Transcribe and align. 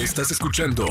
Estás 0.00 0.30
escuchando 0.30 0.86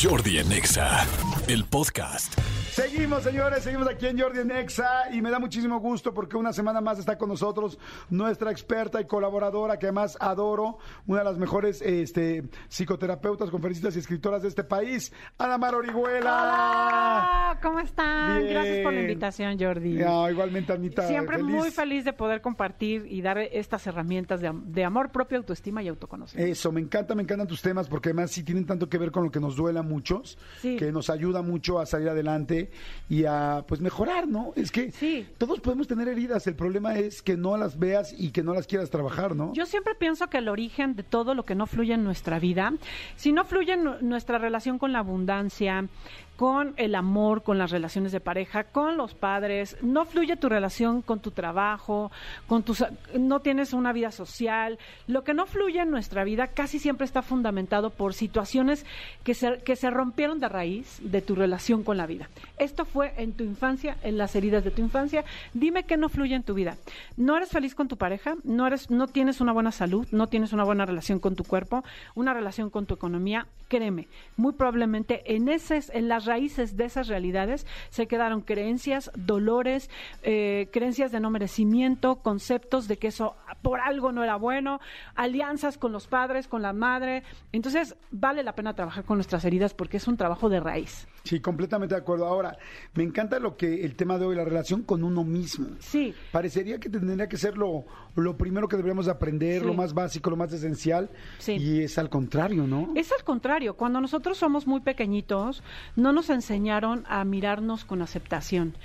Jordi 0.00 0.38
en 0.38 0.50
Exa, 0.52 1.04
el 1.48 1.64
podcast. 1.64 2.38
Seguimos, 2.70 3.22
señores, 3.22 3.62
seguimos 3.62 3.86
aquí 3.86 4.06
en 4.06 4.18
Jordi 4.18 4.40
en 4.40 4.50
Exa 4.50 5.12
y 5.12 5.22
me 5.22 5.30
da 5.30 5.38
muchísimo 5.38 5.78
gusto 5.78 6.12
porque 6.12 6.36
una 6.36 6.52
semana 6.52 6.80
más 6.80 6.98
está 6.98 7.16
con 7.16 7.28
nosotros 7.28 7.78
nuestra 8.10 8.50
experta 8.50 9.00
y 9.00 9.06
colaboradora 9.06 9.78
que 9.78 9.86
además 9.86 10.16
adoro, 10.18 10.78
una 11.06 11.20
de 11.20 11.24
las 11.24 11.38
mejores 11.38 11.80
este, 11.82 12.42
psicoterapeutas, 12.68 13.50
conferencistas 13.50 13.94
y 13.94 14.00
escritoras 14.00 14.42
de 14.42 14.48
este 14.48 14.64
país, 14.64 15.12
Ana 15.38 15.56
Mar 15.56 15.76
Orihuela. 15.76 16.32
Hola, 16.32 17.58
¿cómo 17.62 17.78
están? 17.78 18.40
Bien. 18.40 18.54
Gracias 18.54 18.78
por 18.82 18.92
la 18.92 19.00
invitación, 19.02 19.56
Jordi. 19.60 19.92
No, 19.92 20.28
igualmente, 20.28 20.72
Anita. 20.72 21.06
Siempre 21.06 21.36
feliz. 21.36 21.54
muy 21.54 21.70
feliz 21.70 22.04
de 22.04 22.12
poder 22.12 22.40
compartir 22.40 23.06
y 23.08 23.22
dar 23.22 23.38
estas 23.38 23.86
herramientas 23.86 24.40
de, 24.40 24.48
am- 24.48 24.64
de 24.72 24.84
amor 24.84 25.12
propio, 25.12 25.38
autoestima 25.38 25.80
y 25.84 25.86
autoconocimiento. 25.88 26.50
Eso, 26.52 26.72
me 26.72 26.80
encanta, 26.80 27.14
me 27.14 27.22
encantan 27.22 27.46
tus 27.46 27.62
temas 27.62 27.86
porque 27.88 28.08
además 28.08 28.32
sí 28.32 28.42
tienen 28.54 28.66
tanto 28.68 28.88
que 28.88 28.98
ver 28.98 29.10
con 29.10 29.24
lo 29.24 29.30
que 29.32 29.40
nos 29.40 29.56
duela 29.56 29.80
a 29.80 29.82
muchos, 29.82 30.38
Sí. 30.60 30.76
que 30.76 30.92
nos 30.92 31.10
ayuda 31.10 31.42
mucho 31.42 31.80
a 31.80 31.86
salir 31.86 32.08
adelante 32.08 32.70
y 33.08 33.24
a 33.24 33.64
pues 33.66 33.80
mejorar, 33.80 34.28
¿no? 34.28 34.52
Es 34.54 34.70
que 34.70 34.92
Sí. 34.92 35.26
todos 35.38 35.58
podemos 35.60 35.88
tener 35.88 36.06
heridas, 36.08 36.46
el 36.46 36.54
problema 36.54 36.96
es 36.96 37.20
que 37.20 37.36
no 37.36 37.56
las 37.56 37.78
veas 37.78 38.14
y 38.16 38.30
que 38.30 38.42
no 38.44 38.54
las 38.54 38.66
quieras 38.68 38.90
trabajar, 38.90 39.34
¿no? 39.34 39.52
Yo 39.54 39.66
siempre 39.66 39.94
pienso 39.96 40.28
que 40.28 40.38
el 40.38 40.48
origen 40.48 40.94
de 40.94 41.02
todo 41.02 41.34
lo 41.34 41.44
que 41.44 41.56
no 41.56 41.66
fluye 41.66 41.94
en 41.94 42.04
nuestra 42.04 42.38
vida, 42.38 42.72
si 43.16 43.32
no 43.32 43.44
fluye 43.44 43.72
en 43.72 43.84
nu- 43.84 43.96
nuestra 44.02 44.38
relación 44.38 44.78
con 44.78 44.92
la 44.92 45.00
abundancia, 45.00 45.88
con 46.36 46.74
el 46.76 46.94
amor, 46.94 47.42
con 47.42 47.58
las 47.58 47.70
relaciones 47.70 48.12
de 48.12 48.20
pareja, 48.20 48.64
con 48.64 48.96
los 48.96 49.14
padres, 49.14 49.76
no 49.82 50.04
fluye 50.04 50.36
tu 50.36 50.48
relación 50.48 51.02
con 51.02 51.20
tu 51.20 51.30
trabajo, 51.30 52.10
con 52.46 52.62
tus 52.62 52.84
no 53.16 53.40
tienes 53.40 53.72
una 53.72 53.92
vida 53.92 54.10
social, 54.10 54.78
lo 55.06 55.22
que 55.22 55.34
no 55.34 55.46
fluye 55.46 55.80
en 55.80 55.90
nuestra 55.90 56.24
vida 56.24 56.48
casi 56.48 56.78
siempre 56.78 57.04
está 57.04 57.22
fundamentado 57.22 57.90
por 57.90 58.14
situaciones 58.14 58.84
que 59.22 59.34
se, 59.34 59.58
que 59.58 59.76
se 59.76 59.90
rompieron 59.90 60.40
de 60.40 60.48
raíz 60.48 60.98
de 61.02 61.22
tu 61.22 61.34
relación 61.34 61.84
con 61.84 61.96
la 61.96 62.06
vida. 62.06 62.28
Esto 62.58 62.84
fue 62.84 63.14
en 63.16 63.32
tu 63.32 63.44
infancia, 63.44 63.96
en 64.02 64.18
las 64.18 64.34
heridas 64.34 64.64
de 64.64 64.70
tu 64.70 64.82
infancia. 64.82 65.24
Dime 65.52 65.84
qué 65.84 65.96
no 65.96 66.08
fluye 66.08 66.34
en 66.34 66.42
tu 66.42 66.54
vida. 66.54 66.76
No 67.16 67.36
eres 67.36 67.50
feliz 67.50 67.74
con 67.74 67.88
tu 67.88 67.96
pareja, 67.96 68.34
no 68.42 68.66
eres 68.66 68.90
no 68.90 69.06
tienes 69.06 69.40
una 69.40 69.52
buena 69.52 69.72
salud, 69.72 70.06
no 70.10 70.26
tienes 70.26 70.52
una 70.52 70.64
buena 70.64 70.86
relación 70.86 71.20
con 71.20 71.36
tu 71.36 71.44
cuerpo, 71.44 71.84
una 72.14 72.34
relación 72.34 72.70
con 72.70 72.86
tu 72.86 72.94
economía, 72.94 73.46
créeme, 73.68 74.08
muy 74.36 74.52
probablemente 74.52 75.34
en 75.34 75.48
esas 75.48 75.90
en 75.90 76.08
las 76.08 76.23
raíces 76.24 76.76
de 76.76 76.84
esas 76.84 77.08
realidades 77.08 77.66
se 77.90 78.06
quedaron 78.06 78.40
creencias, 78.40 79.10
dolores, 79.16 79.90
eh, 80.22 80.68
creencias 80.72 81.12
de 81.12 81.20
no 81.20 81.30
merecimiento, 81.30 82.16
conceptos 82.16 82.88
de 82.88 82.96
que 82.96 83.08
eso 83.08 83.36
por 83.64 83.80
algo 83.80 84.12
no 84.12 84.22
era 84.22 84.36
bueno, 84.36 84.78
alianzas 85.16 85.78
con 85.78 85.90
los 85.90 86.06
padres, 86.06 86.46
con 86.46 86.62
la 86.62 86.72
madre. 86.72 87.24
Entonces, 87.50 87.96
vale 88.12 88.44
la 88.44 88.54
pena 88.54 88.74
trabajar 88.74 89.02
con 89.04 89.16
nuestras 89.16 89.44
heridas 89.44 89.74
porque 89.74 89.96
es 89.96 90.06
un 90.06 90.16
trabajo 90.16 90.48
de 90.48 90.60
raíz. 90.60 91.08
Sí, 91.24 91.40
completamente 91.40 91.94
de 91.94 92.00
acuerdo. 92.02 92.26
Ahora, 92.26 92.56
me 92.94 93.02
encanta 93.02 93.38
lo 93.40 93.56
que 93.56 93.84
el 93.84 93.96
tema 93.96 94.18
de 94.18 94.26
hoy, 94.26 94.36
la 94.36 94.44
relación 94.44 94.82
con 94.82 95.02
uno 95.02 95.24
mismo. 95.24 95.68
Sí. 95.80 96.14
Parecería 96.30 96.78
que 96.78 96.90
tendría 96.90 97.28
que 97.28 97.38
ser 97.38 97.56
lo, 97.56 97.86
lo 98.14 98.36
primero 98.36 98.68
que 98.68 98.76
deberíamos 98.76 99.08
aprender, 99.08 99.62
Sí. 99.62 99.66
lo 99.66 99.74
más 99.74 99.94
básico, 99.94 100.28
lo 100.30 100.36
más 100.36 100.52
esencial. 100.52 101.08
Sí. 101.38 101.52
Y 101.52 101.82
es 101.82 101.96
al 101.98 102.10
contrario, 102.10 102.66
¿no? 102.66 102.92
Es 102.94 103.10
al 103.12 103.24
contrario, 103.24 103.74
cuando 103.74 104.00
nosotros 104.02 104.36
somos 104.36 104.66
muy 104.66 104.80
pequeñitos, 104.80 105.62
no 105.96 106.12
nos 106.12 106.28
enseñaron 106.28 107.04
a 107.08 107.24
mirarnos 107.24 107.86
con 107.86 108.02
aceptación. 108.02 108.76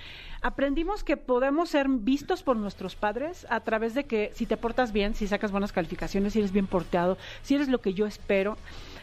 Aprendimos 0.41 1.03
que 1.03 1.17
podemos 1.17 1.69
ser 1.69 1.89
vistos 1.89 2.43
por 2.43 2.55
nuestros 2.55 2.95
padres 2.95 3.45
a 3.49 3.59
través 3.59 3.93
de 3.93 4.05
que 4.05 4.31
si 4.33 4.45
te 4.45 4.55
portas 4.55 4.93
bien, 4.93 5.13
si 5.13 5.27
sacas 5.27 5.51
buenas 5.51 5.73
calificaciones, 5.73 6.31
si 6.31 6.39
eres 6.39 6.53
bien 6.53 6.67
porteado, 6.67 7.17
si 7.41 7.55
eres 7.55 7.67
lo 7.67 7.81
que 7.81 7.93
yo 7.93 8.05
espero. 8.05 8.57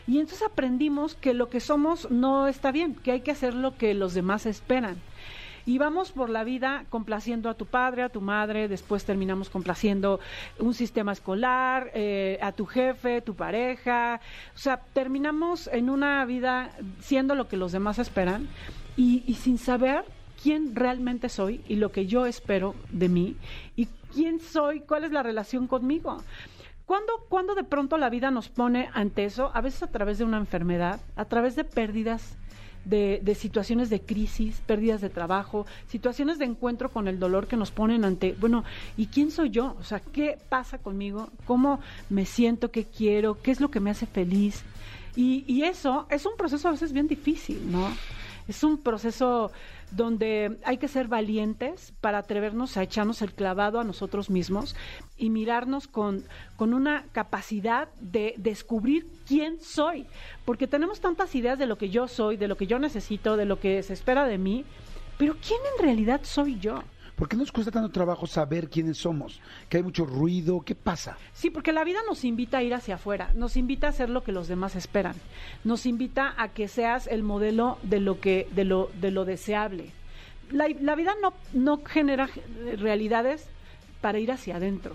Y 0.07 0.19
entonces 0.19 0.47
aprendimos 0.47 1.15
que 1.15 1.35
lo 1.35 1.51
que 1.51 1.61
somos 1.61 2.11
no 2.11 2.49
está 2.49 2.73
bien, 2.73 2.95
que 2.95 3.13
hay 3.13 3.21
que 3.21 3.33
hacer 3.33 3.53
lo 3.53 3.77
que 3.77 3.93
los 3.93 4.15
demás 4.15 4.47
esperan. 4.47 4.97
Y 5.67 5.79
vamos 5.79 6.13
por 6.13 6.31
la 6.31 6.45
vida 6.45 6.85
complaciendo 6.89 7.51
a 7.51 7.55
tu 7.55 7.67
padre, 7.67 8.05
a 8.05 8.09
tu 8.09 8.21
madre, 8.21 8.69
después 8.69 9.05
terminamos 9.05 9.51
complaciendo 9.51 10.21
un 10.59 10.73
sistema 10.73 11.13
escolar, 11.13 11.91
eh, 11.93 12.39
a 12.41 12.53
tu 12.53 12.67
jefe, 12.67 13.21
tu 13.21 13.35
pareja. 13.35 14.21
O 14.55 14.59
sea, 14.59 14.79
terminamos 14.95 15.69
en 15.71 15.91
una 15.91 16.25
vida 16.25 16.71
siendo 17.01 17.35
lo 17.35 17.49
que 17.49 17.57
los 17.57 17.73
demás 17.73 17.99
esperan 17.99 18.49
y, 18.97 19.25
y 19.27 19.35
sin 19.35 19.59
saber 19.59 20.05
quién 20.47 20.77
realmente 20.77 21.29
soy 21.29 21.61
y 21.67 21.75
lo 21.75 21.91
que 21.91 22.07
yo 22.07 22.25
espero 22.25 22.77
de 22.93 23.09
mí 23.09 23.35
y 23.75 23.87
quién 24.15 24.39
soy, 24.39 24.79
cuál 24.79 25.03
es 25.03 25.11
la 25.11 25.25
relación 25.25 25.67
conmigo. 25.67 26.23
¿Cuándo, 26.85 27.15
cuando 27.29 27.57
de 27.57 27.65
pronto 27.65 27.99
la 27.99 28.11
vida 28.11 28.31
nos 28.31 28.49
pone 28.49 28.89
ante 28.95 29.25
eso? 29.25 29.51
A 29.55 29.61
veces 29.61 29.83
a 29.83 29.89
través 29.89 30.19
de 30.19 30.25
una 30.25 30.37
enfermedad, 30.37 31.01
a 31.17 31.25
través 31.25 31.57
de 31.57 31.65
pérdidas 31.65 32.37
de, 32.85 33.19
de 33.25 33.35
situaciones 33.35 33.91
de 33.91 34.03
crisis, 34.03 34.63
pérdidas 34.65 35.01
de 35.01 35.11
trabajo, 35.11 35.67
situaciones 35.89 36.39
de 36.39 36.45
encuentro 36.45 36.93
con 36.93 37.09
el 37.09 37.19
dolor 37.19 37.49
que 37.49 37.57
nos 37.57 37.73
ponen 37.73 38.05
ante, 38.05 38.37
bueno, 38.39 38.63
¿y 38.97 39.07
quién 39.07 39.33
soy 39.33 39.51
yo? 39.51 39.75
O 39.81 39.83
sea, 39.83 39.99
¿qué 39.99 40.39
pasa 40.49 40.79
conmigo? 40.79 41.29
¿Cómo 41.45 41.81
me 42.09 42.25
siento? 42.25 42.71
¿Qué 42.71 42.85
quiero? 42.85 43.43
¿Qué 43.43 43.51
es 43.51 43.61
lo 43.61 43.73
que 43.73 43.81
me 43.81 43.91
hace 43.91 44.07
feliz? 44.07 44.63
Y, 45.17 45.43
y 45.49 45.65
eso 45.65 46.07
es 46.09 46.25
un 46.25 46.37
proceso 46.37 46.69
a 46.69 46.71
veces 46.71 46.93
bien 46.93 47.09
difícil, 47.09 47.73
¿no? 47.73 47.89
Es 48.49 48.63
un 48.63 48.79
proceso 48.79 49.51
donde 49.91 50.59
hay 50.65 50.79
que 50.79 50.89
ser 50.89 51.09
valientes 51.09 51.93
para 52.01 52.19
atrevernos 52.19 52.77
a 52.77 52.83
echarnos 52.83 53.23
el 53.23 53.35
clavado 53.35 53.81
a 53.81 53.85
nosotros 53.85 54.31
mismos 54.31 54.77
y 55.17 55.31
mirarnos 55.31 55.89
con, 55.89 56.25
con 56.57 56.75
una 56.75 57.07
capacidad 57.13 57.89
de 58.01 58.35
descubrir 58.37 59.07
quién 59.27 59.61
soy. 59.61 60.07
Porque 60.45 60.67
tenemos 60.67 61.01
tantas 61.01 61.35
ideas 61.35 61.59
de 61.59 61.67
lo 61.67 61.79
que 61.79 61.91
yo 61.91 62.09
soy, 62.09 62.37
de 62.37 62.49
lo 62.49 62.57
que 62.57 62.67
yo 62.67 62.79
necesito, 62.79 63.37
de 63.37 63.47
lo 63.47 63.59
que 63.59 63.83
se 63.83 63.93
espera 63.93 64.27
de 64.27 64.39
mí, 64.39 64.65
pero 65.19 65.35
¿quién 65.35 65.61
en 65.77 65.85
realidad 65.85 66.21
soy 66.25 66.59
yo? 66.59 66.83
¿Por 67.17 67.31
qué 67.31 67.37
nos 67.37 67.51
cuesta 67.51 67.73
tanto 67.73 67.89
trabajo 67.89 68.27
saber 68.27 68.69
quiénes 68.69 68.99
somos? 68.99 69.41
Que 69.71 69.79
hay 69.79 69.83
mucho 69.83 70.05
ruido, 70.05 70.61
¿qué 70.61 70.75
pasa? 70.75 71.17
Sí, 71.33 71.49
porque 71.49 71.73
la 71.73 71.83
vida 71.83 72.01
nos 72.07 72.25
invita 72.25 72.59
a 72.59 72.63
ir 72.63 72.75
hacia 72.75 72.97
afuera, 72.97 73.33
nos 73.35 73.57
invita 73.57 73.87
a 73.87 73.91
hacer 73.91 74.11
lo 74.11 74.23
que 74.23 74.33
los 74.33 74.49
demás 74.49 74.77
esperan, 74.77 75.15
nos 75.65 75.87
invita 75.87 76.35
a 76.37 76.49
que 76.49 76.69
seas 76.69 77.07
el 77.07 77.23
modelo 77.23 77.79
de 77.83 78.01
lo 78.01 78.21
que, 78.21 78.49
de 78.53 78.65
lo, 78.65 78.91
de 79.01 79.11
lo 79.11 79.25
deseable. 79.25 79.93
La, 80.51 80.95
vida 80.95 81.15
no, 81.23 81.33
no 81.55 81.83
genera 81.87 82.29
realidades 82.77 83.49
para 84.03 84.19
ir 84.19 84.31
hacia 84.31 84.57
adentro, 84.57 84.95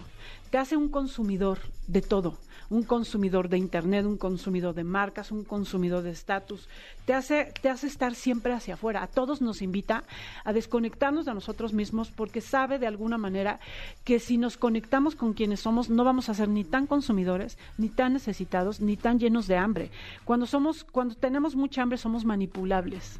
te 0.52 0.60
hace 0.60 0.78
un 0.78 0.90
consumidor 0.90 1.58
de 1.88 2.02
todo, 2.02 2.38
un 2.72 2.84
consumidor 2.84 3.50
de 3.50 3.58
internet, 3.58 4.06
un 4.06 4.18
consumidor 4.18 4.74
de 4.74 4.86
marcas, 4.86 5.32
un 5.32 5.44
consumidor 5.44 6.04
de 6.04 6.12
estatus, 6.12 6.70
te 7.06 7.14
hace, 7.14 7.52
te 7.62 7.70
hace 7.70 7.88
estar 7.88 8.16
siempre 8.16 8.54
hacia 8.54 8.76
afuera. 8.76 9.04
A 9.04 9.08
todos 9.08 9.42
nos 9.42 9.62
invita 9.62 10.06
a 10.46 10.54
desconectarnos 10.54 11.26
de 11.26 11.34
nosotros 11.34 11.74
mismos 11.74 12.12
porque 12.12 12.40
sabe 12.40 12.80
de 12.80 12.88
alguna 12.88 13.18
manera 13.18 13.60
que 14.06 14.20
si 14.20 14.38
nos 14.38 14.56
conectamos 14.56 15.16
con 15.16 15.34
quienes 15.34 15.60
somos 15.60 15.90
no 15.90 16.06
vamos 16.06 16.30
a 16.30 16.34
ser 16.34 16.48
ni 16.48 16.64
tan 16.64 16.88
consumidores, 16.88 17.58
ni 17.78 17.90
tan 17.90 18.14
necesitados, 18.14 18.80
ni 18.80 18.96
tan 18.96 19.20
llenos 19.20 19.48
de 19.48 19.58
hambre. 19.58 19.92
Cuando 20.24 20.46
somos, 20.46 20.86
cuando 20.86 21.16
tenemos 21.16 21.58
mucha 21.58 21.82
hambre 21.82 21.98
somos 21.98 22.24
manipulables. 22.24 23.20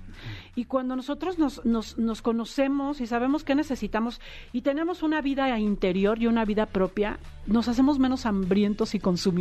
Y 0.56 0.66
cuando 0.66 0.96
nosotros 0.96 1.40
nos, 1.40 1.66
nos, 1.66 1.98
nos 1.98 2.22
conocemos 2.22 3.02
y 3.02 3.08
sabemos 3.08 3.44
qué 3.44 3.56
necesitamos 3.56 4.22
y 4.54 4.62
tenemos 4.62 5.04
una 5.04 5.20
vida 5.20 5.60
interior 5.60 6.22
y 6.22 6.28
una 6.28 6.46
vida 6.46 6.68
propia, 6.68 7.20
nos 7.48 7.68
hacemos 7.68 8.00
menos 8.00 8.26
hambrientos 8.26 8.96
y 8.96 9.00
consumidores. 9.00 9.41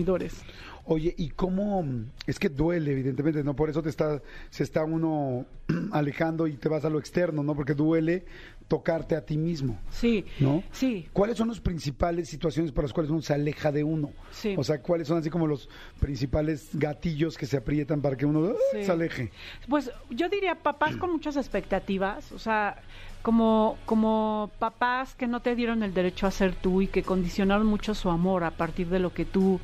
Oye, 0.87 1.15
¿y 1.19 1.29
cómo? 1.29 1.85
Es 2.27 2.39
que 2.39 2.49
duele, 2.49 2.93
evidentemente, 2.93 3.45
¿no? 3.45 3.55
Por 3.55 3.71
eso 3.71 3.83
te 3.83 3.91
está, 3.91 4.21
se 4.49 4.65
está 4.65 4.83
uno 4.85 5.45
alejando 5.93 6.47
y 6.47 6.55
te 6.55 6.69
vas 6.69 6.85
a 6.85 6.91
lo 6.91 6.99
externo, 6.99 7.43
¿no? 7.43 7.55
Porque 7.55 7.75
duele 7.75 8.25
tocarte 8.67 9.17
a 9.17 9.25
ti 9.25 9.37
mismo, 9.37 9.81
Sí, 9.91 10.25
¿no? 10.39 10.63
sí. 10.71 11.09
¿Cuáles 11.13 11.37
son 11.37 11.49
las 11.49 11.59
principales 11.61 12.29
situaciones 12.29 12.71
por 12.71 12.85
las 12.85 12.93
cuales 12.93 13.11
uno 13.11 13.21
se 13.21 13.35
aleja 13.35 13.73
de 13.73 13.83
uno? 13.83 14.11
Sí. 14.31 14.55
O 14.57 14.63
sea, 14.63 14.81
¿cuáles 14.81 15.09
son 15.09 15.19
así 15.19 15.29
como 15.29 15.49
los 15.49 15.69
principales 15.99 16.71
gatillos 16.75 17.37
que 17.37 17.47
se 17.47 17.57
aprietan 17.57 18.01
para 18.01 18.17
que 18.17 18.27
uno. 18.27 18.53
Sí. 18.73 18.85
se 18.85 18.93
aleje? 18.93 19.33
Pues 19.69 19.91
yo 20.09 20.29
diría 20.29 20.55
papás 20.55 20.97
con 20.97 21.11
muchas 21.11 21.37
expectativas, 21.37 22.31
o 22.33 22.39
sea, 22.39 22.77
como, 23.23 23.77
como 23.87 24.51
papás 24.61 25.15
que 25.15 25.27
no 25.27 25.41
te 25.41 25.55
dieron 25.57 25.83
el 25.83 25.93
derecho 25.93 26.27
a 26.27 26.31
ser 26.31 26.55
tú 26.55 26.81
y 26.81 26.87
que 26.87 27.03
condicionaron 27.03 27.67
mucho 27.67 27.95
su 27.95 28.09
amor 28.09 28.45
a 28.45 28.53
partir 28.53 28.89
de 28.89 28.99
lo 29.01 29.13
que 29.13 29.25
tú 29.25 29.61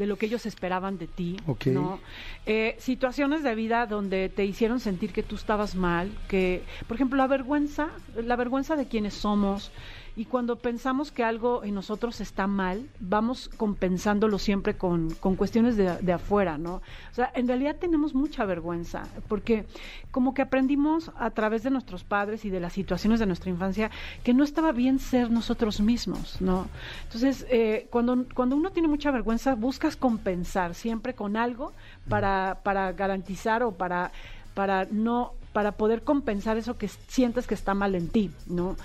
de 0.00 0.06
lo 0.06 0.16
que 0.16 0.24
ellos 0.26 0.46
esperaban 0.46 0.96
de 0.96 1.06
ti, 1.06 1.36
Ok. 1.46 1.66
¿no? 1.66 2.00
Eh, 2.46 2.74
situaciones 2.78 3.42
de 3.42 3.54
vida 3.54 3.84
donde 3.86 4.30
te 4.30 4.46
hicieron 4.46 4.80
sentir 4.80 5.12
que 5.12 5.22
tú 5.22 5.34
estabas 5.36 5.74
mal, 5.74 6.10
que, 6.26 6.64
por 6.88 6.94
ejemplo, 6.96 7.18
la 7.18 7.26
vergüenza, 7.26 7.90
la 8.16 8.34
vergüenza 8.34 8.76
de 8.76 8.88
quienes 8.88 9.12
somos, 9.12 9.70
Y 10.16 10.24
cuando 10.24 10.56
pensamos 10.56 11.12
que 11.12 11.24
algo 11.24 11.64
en 11.64 11.74
nosotros 11.74 12.20
está 12.20 12.46
mal, 12.46 12.88
vamos 12.98 13.50
compensándolo 13.56 14.38
siempre 14.38 14.76
con, 14.76 15.14
con 15.14 15.36
cuestiones 15.36 15.76
de, 15.76 15.96
de 15.98 16.12
afuera, 16.12 16.58
¿no? 16.58 16.74
O 16.74 17.14
sea, 17.14 17.30
en 17.34 17.48
realidad 17.48 17.76
tenemos 17.76 18.14
mucha 18.14 18.44
vergüenza, 18.44 19.04
porque 19.28 19.66
como 20.10 20.34
que 20.34 20.42
aprendimos 20.42 21.10
a 21.16 21.30
través 21.30 21.62
de 21.62 21.70
nuestros 21.70 22.04
padres 22.04 22.44
y 22.44 22.50
de 22.50 22.60
las 22.60 22.72
situaciones 22.72 23.20
de 23.20 23.26
nuestra 23.26 23.50
infancia 23.50 23.90
que 24.24 24.34
no 24.34 24.44
estaba 24.44 24.72
bien 24.72 24.98
ser 24.98 25.30
nosotros 25.30 25.80
mismos, 25.80 26.40
¿no? 26.40 26.68
Entonces, 27.04 27.46
eh, 27.50 27.86
cuando, 27.90 28.26
cuando 28.34 28.56
uno 28.56 28.70
tiene 28.70 28.88
mucha 28.88 29.10
vergüenza, 29.10 29.54
buscas 29.54 29.96
compensar 29.96 30.74
siempre 30.74 31.14
con 31.14 31.36
algo 31.36 31.72
para, 32.08 32.60
para 32.62 32.92
garantizar 32.92 33.62
o 33.62 33.72
para, 33.72 34.12
para 34.54 34.86
no 34.90 35.34
para 35.52 35.72
poder 35.72 36.02
compensar 36.02 36.56
eso 36.56 36.78
que 36.78 36.88
sientes 36.88 37.46
que 37.46 37.54
está 37.54 37.74
mal 37.74 37.94
en 37.94 38.08
ti, 38.08 38.30
¿no? 38.46 38.76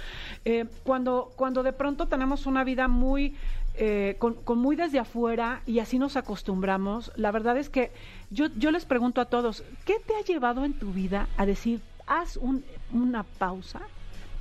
Eh, 0.45 0.65
cuando, 0.83 1.31
cuando 1.35 1.63
de 1.63 1.73
pronto 1.73 2.07
tenemos 2.07 2.45
una 2.45 2.63
vida 2.63 2.87
muy 2.87 3.35
eh, 3.75 4.15
con, 4.19 4.35
con, 4.35 4.57
muy 4.57 4.75
desde 4.75 4.99
afuera 4.99 5.61
y 5.65 5.79
así 5.79 5.99
nos 5.99 6.15
acostumbramos, 6.15 7.11
la 7.17 7.31
verdad 7.31 7.57
es 7.57 7.69
que 7.69 7.91
yo, 8.31 8.47
yo 8.57 8.71
les 8.71 8.85
pregunto 8.85 9.21
a 9.21 9.25
todos, 9.25 9.63
¿qué 9.85 9.95
te 10.05 10.15
ha 10.15 10.23
llevado 10.23 10.63
en 10.63 10.73
tu 10.73 10.91
vida 10.91 11.27
a 11.37 11.45
decir, 11.45 11.81
haz 12.07 12.37
un, 12.37 12.63
una 12.93 13.23
pausa 13.23 13.81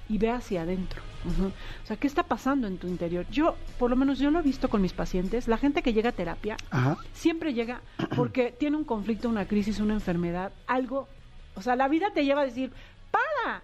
y 0.08 0.18
ve 0.18 0.30
hacia 0.30 0.62
adentro? 0.62 1.02
Uh 1.24 1.28
-huh. 1.28 1.48
O 1.82 1.86
sea, 1.86 1.96
¿qué 1.96 2.06
está 2.06 2.22
pasando 2.22 2.68
en 2.68 2.78
tu 2.78 2.86
interior? 2.86 3.26
Yo, 3.30 3.56
por 3.78 3.90
lo 3.90 3.96
menos 3.96 4.18
yo 4.18 4.30
lo 4.30 4.38
he 4.38 4.42
visto 4.42 4.68
con 4.68 4.80
mis 4.80 4.92
pacientes, 4.92 5.48
la 5.48 5.58
gente 5.58 5.82
que 5.82 5.92
llega 5.92 6.10
a 6.10 6.12
terapia 6.12 6.56
Ajá. 6.70 6.96
siempre 7.12 7.54
llega 7.54 7.80
porque 8.14 8.54
tiene 8.56 8.76
un 8.76 8.84
conflicto, 8.84 9.28
una 9.28 9.46
crisis, 9.46 9.80
una 9.80 9.94
enfermedad, 9.94 10.52
algo 10.66 11.08
o 11.54 11.62
sea, 11.62 11.76
la 11.76 11.88
vida 11.88 12.10
te 12.12 12.24
lleva 12.24 12.42
a 12.42 12.46
decir, 12.46 12.72
para, 13.10 13.62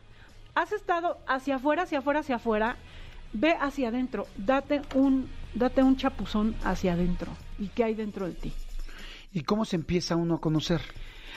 has 0.54 0.72
estado 0.72 1.18
hacia 1.26 1.56
afuera, 1.56 1.82
hacia 1.82 1.98
afuera, 1.98 2.20
hacia 2.20 2.36
afuera, 2.36 2.76
ve 3.32 3.54
hacia 3.60 3.88
adentro, 3.88 4.26
date 4.36 4.82
un, 4.94 5.28
date 5.54 5.82
un 5.82 5.96
chapuzón 5.96 6.54
hacia 6.64 6.92
adentro. 6.92 7.32
¿Y 7.58 7.68
qué 7.68 7.84
hay 7.84 7.94
dentro 7.94 8.26
de 8.26 8.32
ti? 8.32 8.52
¿Y 9.32 9.42
cómo 9.42 9.64
se 9.64 9.76
empieza 9.76 10.16
uno 10.16 10.36
a 10.36 10.40
conocer? 10.40 10.80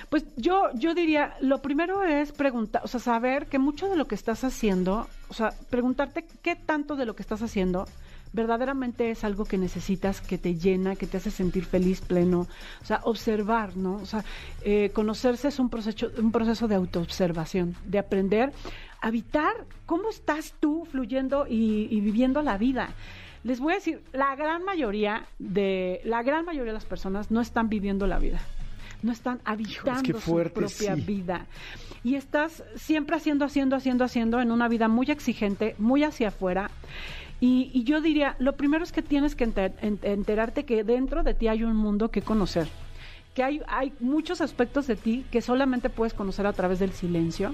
Pues 0.09 0.25
yo, 0.35 0.69
yo 0.75 0.93
diría, 0.93 1.35
lo 1.41 1.61
primero 1.61 2.03
es 2.03 2.31
preguntar, 2.31 2.81
o 2.83 2.87
sea, 2.87 2.99
saber 2.99 3.47
que 3.47 3.59
mucho 3.59 3.89
de 3.89 3.95
lo 3.95 4.05
que 4.05 4.15
estás 4.15 4.43
haciendo, 4.43 5.07
o 5.29 5.33
sea, 5.33 5.53
preguntarte 5.69 6.25
qué 6.41 6.55
tanto 6.55 6.95
de 6.95 7.05
lo 7.05 7.15
que 7.15 7.21
estás 7.21 7.41
haciendo 7.41 7.87
verdaderamente 8.33 9.11
es 9.11 9.23
algo 9.23 9.45
que 9.45 9.57
necesitas, 9.57 10.19
que 10.19 10.37
te 10.37 10.55
llena, 10.55 10.95
que 10.95 11.07
te 11.07 11.17
hace 11.17 11.31
sentir 11.31 11.65
feliz, 11.65 12.01
pleno. 12.01 12.47
O 12.81 12.85
sea, 12.85 12.99
observar, 13.03 13.77
¿no? 13.77 13.95
O 13.95 14.05
sea, 14.05 14.25
eh, 14.63 14.89
conocerse 14.93 15.47
es 15.47 15.59
un 15.59 15.69
proceso, 15.69 16.11
un 16.17 16.31
proceso 16.31 16.67
de 16.67 16.75
autoobservación, 16.75 17.75
de 17.85 17.99
aprender 17.99 18.51
a 19.01 19.07
habitar 19.07 19.53
cómo 19.85 20.09
estás 20.09 20.55
tú 20.59 20.85
fluyendo 20.85 21.45
y, 21.47 21.87
y 21.89 22.01
viviendo 22.01 22.41
la 22.41 22.57
vida. 22.57 22.89
Les 23.43 23.59
voy 23.59 23.73
a 23.73 23.75
decir, 23.75 24.01
la 24.13 24.35
gran 24.35 24.63
mayoría 24.63 25.27
de 25.37 26.01
la 26.05 26.23
gran 26.23 26.45
mayoría 26.45 26.71
de 26.71 26.77
las 26.77 26.85
personas 26.85 27.29
no 27.29 27.41
están 27.41 27.69
viviendo 27.69 28.07
la 28.07 28.17
vida 28.17 28.39
no 29.03 29.11
están 29.11 29.39
habitando 29.45 30.17
fuerte, 30.19 30.67
su 30.67 30.77
propia 30.77 30.95
sí. 30.95 31.01
vida. 31.01 31.45
Y 32.03 32.15
estás 32.15 32.63
siempre 32.75 33.15
haciendo, 33.15 33.45
haciendo, 33.45 33.75
haciendo, 33.75 34.05
haciendo 34.05 34.41
en 34.41 34.51
una 34.51 34.67
vida 34.67 34.87
muy 34.87 35.11
exigente, 35.11 35.75
muy 35.77 36.03
hacia 36.03 36.29
afuera. 36.29 36.71
Y, 37.43 37.69
y 37.73 37.83
yo 37.83 37.99
diría, 37.99 38.37
lo 38.39 38.55
primero 38.55 38.85
es 38.85 38.93
que 38.93 39.01
tienes 39.01 39.35
que 39.35 39.43
enter, 39.43 39.73
enterarte 39.81 40.63
que 40.63 40.85
dentro 40.85 41.23
de 41.23 41.33
ti 41.33 41.49
hay 41.49 41.65
un 41.65 41.75
mundo 41.75 42.09
que 42.09 42.21
conocer. 42.21 42.69
Que 43.33 43.43
hay, 43.43 43.61
hay 43.67 43.91
muchos 43.99 44.39
aspectos 44.39 44.87
de 44.87 44.95
ti 44.95 45.25
que 45.29 45.41
solamente 45.41 45.89
puedes 45.89 46.13
conocer 46.13 46.47
a 46.47 46.53
través 46.53 46.79
del 46.79 46.93
silencio, 46.93 47.53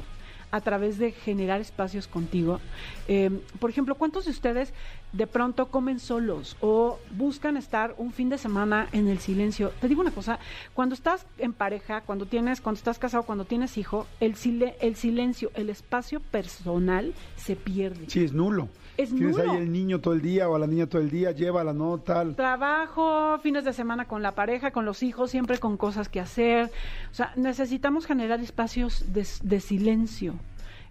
a 0.51 0.61
través 0.61 0.99
de 0.99 1.11
generar 1.11 1.59
espacios 1.59 2.07
contigo. 2.07 2.59
Eh, 3.07 3.31
por 3.57 3.71
ejemplo, 3.71 3.95
¿cuántos 3.95 4.25
de 4.25 4.31
ustedes 4.31 4.75
de 5.11 5.25
pronto 5.25 5.69
comen 5.69 5.99
solos 5.99 6.55
o 6.61 6.99
buscan 7.17 7.57
estar 7.57 7.95
un 7.97 8.13
fin 8.13 8.29
de 8.29 8.37
semana 8.37 8.89
en 8.91 9.07
el 9.07 9.17
silencio? 9.17 9.71
Te 9.81 9.87
digo 9.87 10.01
una 10.01 10.11
cosa, 10.11 10.37
cuando 10.75 10.93
estás 10.93 11.25
en 11.39 11.53
pareja, 11.53 12.01
cuando 12.01 12.27
tienes, 12.27 12.61
cuando 12.61 12.77
estás 12.77 12.99
casado, 12.99 13.23
cuando 13.23 13.45
tienes 13.45 13.75
hijo, 13.75 14.05
el, 14.19 14.35
el 14.81 14.95
silencio, 14.95 15.49
el 15.55 15.71
espacio 15.71 16.19
personal 16.19 17.15
se 17.37 17.55
pierde. 17.55 18.07
Sí, 18.07 18.23
es 18.23 18.33
nulo. 18.33 18.69
Es 18.99 19.15
Tienes 19.15 19.37
nulo. 19.37 19.51
ahí 19.53 19.57
el 19.59 19.71
niño 19.71 20.01
todo 20.01 20.13
el 20.13 20.21
día 20.21 20.49
o 20.49 20.55
a 20.55 20.59
la 20.59 20.67
niña 20.67 20.85
todo 20.87 21.01
el 21.01 21.09
día, 21.09 21.31
llévala, 21.31 21.71
no, 21.71 21.99
tal. 21.99 22.35
Trabajo, 22.35 23.37
fines 23.39 23.63
de 23.63 23.71
semana 23.71 24.03
con 24.05 24.21
la 24.21 24.35
pareja, 24.35 24.71
con 24.71 24.83
los 24.83 25.03
hijos, 25.03 25.31
siempre 25.31 25.57
con 25.57 25.77
cosas 25.77 26.09
que 26.09 26.19
hacer. 26.19 26.69
O 27.09 27.13
sea, 27.13 27.31
necesitamos 27.37 28.05
generar 28.05 28.41
espacios 28.41 29.13
de, 29.13 29.25
de 29.41 29.59
silencio 29.61 30.33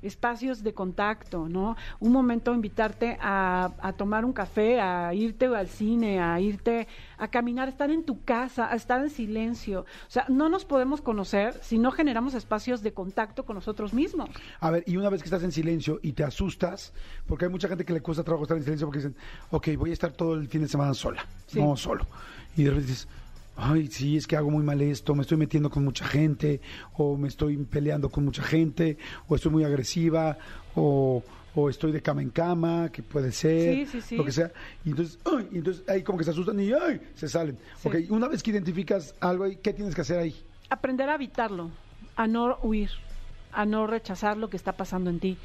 espacios 0.02 0.62
de 0.62 0.74
contacto, 0.74 1.48
¿no? 1.48 1.76
Un 2.00 2.12
momento 2.12 2.54
invitarte 2.54 3.18
a, 3.20 3.72
a, 3.80 3.92
tomar 3.92 4.24
un 4.24 4.32
café, 4.32 4.80
a 4.80 5.12
irte 5.14 5.46
al 5.46 5.68
cine, 5.68 6.20
a 6.20 6.40
irte 6.40 6.86
a 7.18 7.28
caminar, 7.28 7.68
a 7.68 7.70
estar 7.70 7.90
en 7.90 8.04
tu 8.04 8.22
casa, 8.24 8.70
a 8.70 8.76
estar 8.76 9.02
en 9.02 9.10
silencio. 9.10 9.80
O 9.80 10.10
sea, 10.10 10.24
no 10.28 10.48
nos 10.48 10.64
podemos 10.64 11.00
conocer 11.00 11.58
si 11.62 11.78
no 11.78 11.90
generamos 11.90 12.34
espacios 12.34 12.82
de 12.82 12.92
contacto 12.92 13.44
con 13.44 13.56
nosotros 13.56 13.92
mismos. 13.92 14.30
A 14.60 14.70
ver, 14.70 14.84
y 14.86 14.96
una 14.96 15.10
vez 15.10 15.22
que 15.22 15.26
estás 15.26 15.42
en 15.42 15.52
silencio 15.52 15.98
y 16.02 16.12
te 16.12 16.24
asustas, 16.24 16.92
porque 17.26 17.46
hay 17.46 17.50
mucha 17.50 17.68
gente 17.68 17.84
que 17.84 17.92
le 17.92 18.00
cuesta 18.00 18.22
trabajo 18.22 18.44
estar 18.44 18.56
en 18.56 18.64
silencio 18.64 18.86
porque 18.86 18.98
dicen, 18.98 19.16
ok, 19.50 19.68
voy 19.76 19.90
a 19.90 19.92
estar 19.92 20.12
todo 20.12 20.34
el 20.34 20.48
fin 20.48 20.62
de 20.62 20.68
semana 20.68 20.94
sola, 20.94 21.24
sí. 21.46 21.60
no 21.60 21.76
solo. 21.76 22.06
Y 22.56 22.64
de 22.64 22.70
repente 22.70 22.92
dices, 22.92 23.08
ay, 23.58 23.88
sí, 23.88 24.16
es 24.16 24.26
que 24.26 24.36
hago 24.36 24.50
muy 24.50 24.62
mal 24.62 24.80
esto, 24.80 25.14
me 25.14 25.22
estoy 25.22 25.36
metiendo 25.36 25.68
con 25.68 25.84
mucha 25.84 26.06
gente, 26.06 26.60
o 26.94 27.16
me 27.16 27.26
estoy 27.26 27.56
peleando 27.56 28.08
con 28.08 28.24
mucha 28.24 28.42
gente, 28.42 28.96
o 29.26 29.34
estoy 29.34 29.50
muy 29.50 29.64
agresiva, 29.64 30.38
o, 30.76 31.22
o 31.56 31.68
estoy 31.68 31.90
de 31.90 32.00
cama 32.00 32.22
en 32.22 32.30
cama, 32.30 32.88
que 32.92 33.02
puede 33.02 33.32
ser, 33.32 33.74
sí, 33.74 33.86
sí, 33.86 34.00
sí. 34.00 34.16
lo 34.16 34.24
que 34.24 34.30
sea. 34.30 34.52
Y 34.84 34.90
entonces, 34.90 35.18
ay, 35.24 35.48
y 35.50 35.58
entonces 35.58 35.82
ahí 35.88 36.04
como 36.04 36.18
que 36.18 36.24
se 36.24 36.30
asustan 36.30 36.60
y 36.60 36.72
ay, 36.72 37.00
se 37.14 37.28
salen. 37.28 37.58
Ok, 37.82 37.96
una 38.10 38.28
vez 38.28 38.44
que 38.44 38.52
identificas 38.52 39.16
algo 39.18 39.42
ahí, 39.42 39.56
¿qué 39.56 39.72
tienes 39.72 39.94
que 39.94 40.02
hacer 40.02 40.18
ahí? 40.18 40.36
Aprender 40.70 41.10
a 41.10 41.16
evitarlo, 41.16 41.70
a 42.14 42.28
no 42.28 42.58
huir, 42.62 42.90
a 43.50 43.66
no 43.66 43.88
rechazar 43.88 44.36
lo 44.36 44.50
que 44.50 44.56
está 44.56 44.74
pasando 44.74 45.10
en 45.10 45.18
ti. 45.18 45.36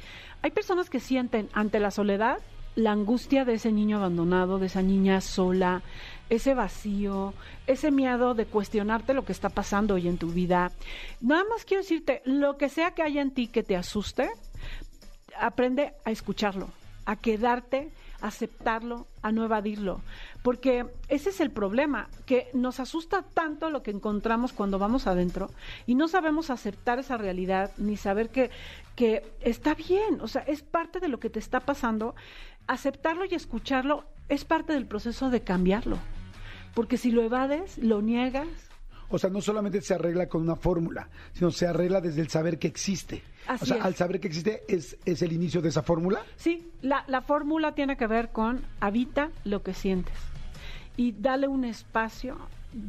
Hay 0.42 0.52
personas 0.52 0.88
que 0.88 1.00
sienten 1.00 1.48
ante 1.52 1.80
la 1.80 1.90
soledad 1.90 2.38
la 2.76 2.92
angustia 2.92 3.44
de 3.44 3.54
ese 3.54 3.72
niño 3.72 3.98
abandonado, 3.98 4.58
de 4.58 4.66
esa 4.66 4.82
niña 4.82 5.20
sola, 5.20 5.82
ese 6.30 6.54
vacío, 6.54 7.34
ese 7.66 7.90
miedo 7.90 8.34
de 8.34 8.46
cuestionarte 8.46 9.14
lo 9.14 9.24
que 9.24 9.32
está 9.32 9.48
pasando 9.48 9.94
hoy 9.94 10.08
en 10.08 10.18
tu 10.18 10.28
vida. 10.28 10.72
Nada 11.20 11.44
más 11.48 11.64
quiero 11.64 11.82
decirte, 11.82 12.22
lo 12.24 12.56
que 12.56 12.68
sea 12.68 12.92
que 12.92 13.02
haya 13.02 13.22
en 13.22 13.32
ti 13.32 13.46
que 13.46 13.62
te 13.62 13.76
asuste, 13.76 14.30
aprende 15.38 15.94
a 16.04 16.10
escucharlo, 16.10 16.68
a 17.06 17.16
quedarte, 17.16 17.90
a 18.20 18.28
aceptarlo, 18.28 19.06
a 19.22 19.32
no 19.32 19.44
evadirlo, 19.44 20.00
porque 20.42 20.86
ese 21.08 21.30
es 21.30 21.40
el 21.40 21.50
problema, 21.50 22.08
que 22.24 22.48
nos 22.54 22.80
asusta 22.80 23.22
tanto 23.22 23.70
lo 23.70 23.82
que 23.82 23.90
encontramos 23.90 24.52
cuando 24.52 24.78
vamos 24.78 25.06
adentro 25.06 25.50
y 25.86 25.94
no 25.94 26.08
sabemos 26.08 26.50
aceptar 26.50 26.98
esa 26.98 27.16
realidad 27.18 27.72
ni 27.76 27.96
saber 27.96 28.30
que, 28.30 28.50
que 28.96 29.22
está 29.40 29.74
bien, 29.74 30.20
o 30.20 30.28
sea, 30.28 30.42
es 30.42 30.62
parte 30.62 31.00
de 31.00 31.08
lo 31.08 31.20
que 31.20 31.30
te 31.30 31.38
está 31.38 31.60
pasando, 31.60 32.14
aceptarlo 32.66 33.24
y 33.24 33.34
escucharlo 33.34 34.04
es 34.28 34.44
parte 34.44 34.72
del 34.72 34.86
proceso 34.86 35.30
de 35.30 35.42
cambiarlo. 35.42 35.98
Porque 36.74 36.96
si 36.96 37.10
lo 37.10 37.22
evades, 37.22 37.78
lo 37.78 38.02
niegas. 38.02 38.48
O 39.08 39.18
sea, 39.18 39.30
no 39.30 39.40
solamente 39.40 39.80
se 39.80 39.94
arregla 39.94 40.28
con 40.28 40.42
una 40.42 40.56
fórmula, 40.56 41.08
sino 41.34 41.50
se 41.50 41.66
arregla 41.66 42.00
desde 42.00 42.20
el 42.20 42.28
saber 42.28 42.58
que 42.58 42.66
existe. 42.66 43.22
Así 43.46 43.64
o 43.64 43.66
sea, 43.66 43.76
es. 43.76 43.84
al 43.84 43.94
saber 43.94 44.18
que 44.18 44.28
existe, 44.28 44.62
¿es, 44.66 44.96
es 45.04 45.22
el 45.22 45.32
inicio 45.32 45.60
de 45.60 45.68
esa 45.68 45.82
fórmula? 45.82 46.22
Sí, 46.36 46.72
la, 46.80 47.04
la 47.06 47.20
fórmula 47.20 47.74
tiene 47.74 47.96
que 47.96 48.06
ver 48.06 48.30
con 48.30 48.62
habita 48.80 49.30
lo 49.44 49.62
que 49.62 49.74
sientes 49.74 50.14
y 50.96 51.12
dale 51.12 51.48
un 51.48 51.64
espacio 51.64 52.36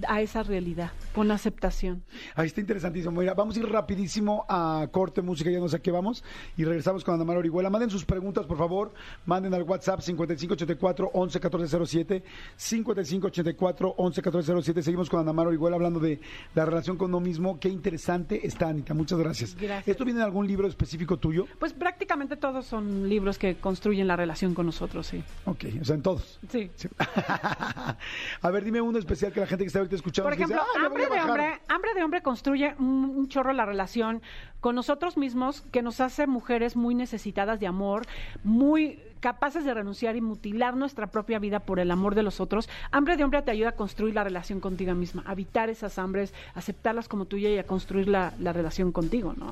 a 0.07 0.21
esa 0.21 0.43
realidad, 0.43 0.91
con 1.13 1.31
aceptación. 1.31 2.03
Ahí 2.35 2.47
está 2.47 2.61
interesantísimo. 2.61 3.19
Mira, 3.19 3.33
vamos 3.33 3.55
a 3.55 3.59
ir 3.59 3.67
rapidísimo 3.67 4.45
a 4.49 4.87
corte, 4.91 5.21
música, 5.21 5.49
ya 5.49 5.59
no 5.59 5.67
sé 5.67 5.77
a 5.77 5.79
qué 5.79 5.91
vamos, 5.91 6.23
y 6.57 6.63
regresamos 6.63 7.03
con 7.03 7.15
Ana 7.15 7.25
María 7.25 7.39
Orihuela. 7.39 7.69
Manden 7.69 7.89
sus 7.89 8.05
preguntas, 8.05 8.45
por 8.45 8.57
favor. 8.57 8.93
Manden 9.25 9.53
al 9.53 9.63
WhatsApp 9.63 9.99
5584-111407, 10.01 12.23
5584-111407. 12.57 14.81
Seguimos 14.81 15.09
con 15.09 15.19
Ana 15.19 15.33
María 15.33 15.49
Orihuela 15.49 15.75
hablando 15.75 15.99
de 15.99 16.19
la 16.53 16.65
relación 16.65 16.97
con 16.97 17.09
uno 17.09 17.19
mismo. 17.19 17.59
Qué 17.59 17.69
interesante 17.69 18.45
está, 18.45 18.69
Anita. 18.69 18.93
Muchas 18.93 19.19
gracias. 19.19 19.55
Gracias. 19.55 19.87
¿Esto 19.87 20.05
viene 20.05 20.19
de 20.19 20.25
algún 20.25 20.47
libro 20.47 20.67
específico 20.67 21.17
tuyo? 21.17 21.45
Pues 21.59 21.73
prácticamente 21.73 22.37
todos 22.37 22.65
son 22.65 23.09
libros 23.09 23.37
que 23.37 23.55
construyen 23.55 24.07
la 24.07 24.15
relación 24.15 24.53
con 24.53 24.65
nosotros, 24.65 25.07
sí. 25.07 25.23
Ok, 25.45 25.65
o 25.81 25.85
sea, 25.85 25.95
en 25.95 26.01
todos. 26.01 26.39
Sí. 26.49 26.69
Sí. 26.75 26.87
a 28.41 28.51
ver, 28.51 28.63
dime 28.63 28.81
uno 28.81 28.97
especial 28.97 29.31
que 29.31 29.39
la 29.39 29.47
gente 29.47 29.63
que 29.63 29.69
está 29.75 29.79
ahorita 29.79 29.95
escuchando. 29.95 30.29
Por 30.29 30.37
dice, 30.37 30.53
ejemplo, 30.53 30.65
"Ah, 30.77 30.85
hambre 30.85 31.03
de 31.03 31.09
bajar". 31.09 31.29
hombre, 31.29 31.61
hambre 31.67 31.93
de 31.93 32.03
hombre 32.03 32.21
construye 32.21 32.75
un, 32.79 33.13
un 33.15 33.27
chorro 33.27 33.53
la 33.53 33.65
relación 33.65 34.21
con 34.61 34.75
nosotros 34.75 35.17
mismos, 35.17 35.61
que 35.71 35.81
nos 35.81 35.99
hace 36.01 36.27
mujeres 36.27 36.75
muy 36.75 36.95
necesitadas 36.95 37.59
de 37.59 37.67
amor, 37.67 38.03
muy 38.43 38.99
capaces 39.25 39.65
de 39.65 39.73
renunciar 39.73 40.15
y 40.15 40.21
mutilar 40.21 40.77
nuestra 40.77 41.07
propia 41.07 41.39
vida 41.39 41.59
por 41.59 41.79
el 41.79 41.89
amor 41.89 42.13
de 42.13 42.21
los 42.21 42.39
otros. 42.39 42.69
Hambre 42.91 43.17
de 43.17 43.23
hombre 43.23 43.41
te 43.41 43.49
ayuda 43.49 43.69
a 43.69 43.71
construir 43.71 44.13
la 44.13 44.23
relación 44.23 44.59
contigo 44.59 44.93
misma, 44.93 45.23
a 45.25 45.31
evitar 45.33 45.67
esas 45.71 45.97
hambres, 45.97 46.31
aceptarlas 46.53 47.07
como 47.07 47.25
tuya 47.25 47.49
y 47.49 47.57
a 47.57 47.63
construir 47.65 48.07
la, 48.07 48.33
la 48.39 48.53
relación 48.53 48.91
contigo, 48.91 49.33
¿no? 49.35 49.49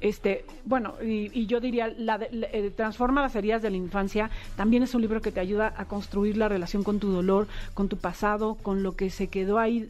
Este, 0.00 0.44
bueno, 0.64 0.94
y, 1.00 1.30
y 1.32 1.46
yo 1.46 1.60
diría, 1.60 1.86
la, 1.96 2.18
de- 2.18 2.28
la- 2.32 2.48
eh, 2.52 2.72
Transforma 2.74 3.22
las 3.22 3.36
heridas 3.36 3.62
de 3.62 3.70
la 3.70 3.76
infancia 3.76 4.30
también 4.56 4.82
es 4.82 4.94
un 4.96 5.00
libro 5.02 5.20
que 5.22 5.30
te 5.30 5.38
ayuda 5.38 5.72
a 5.76 5.84
construir 5.84 6.36
la 6.36 6.48
relación 6.48 6.82
con 6.82 6.98
tu 6.98 7.12
dolor, 7.12 7.46
con 7.74 7.88
tu 7.88 7.96
pasado, 7.98 8.56
con 8.56 8.82
lo 8.82 8.96
que 8.96 9.10
se 9.10 9.28
quedó 9.28 9.58
ahí 9.60 9.88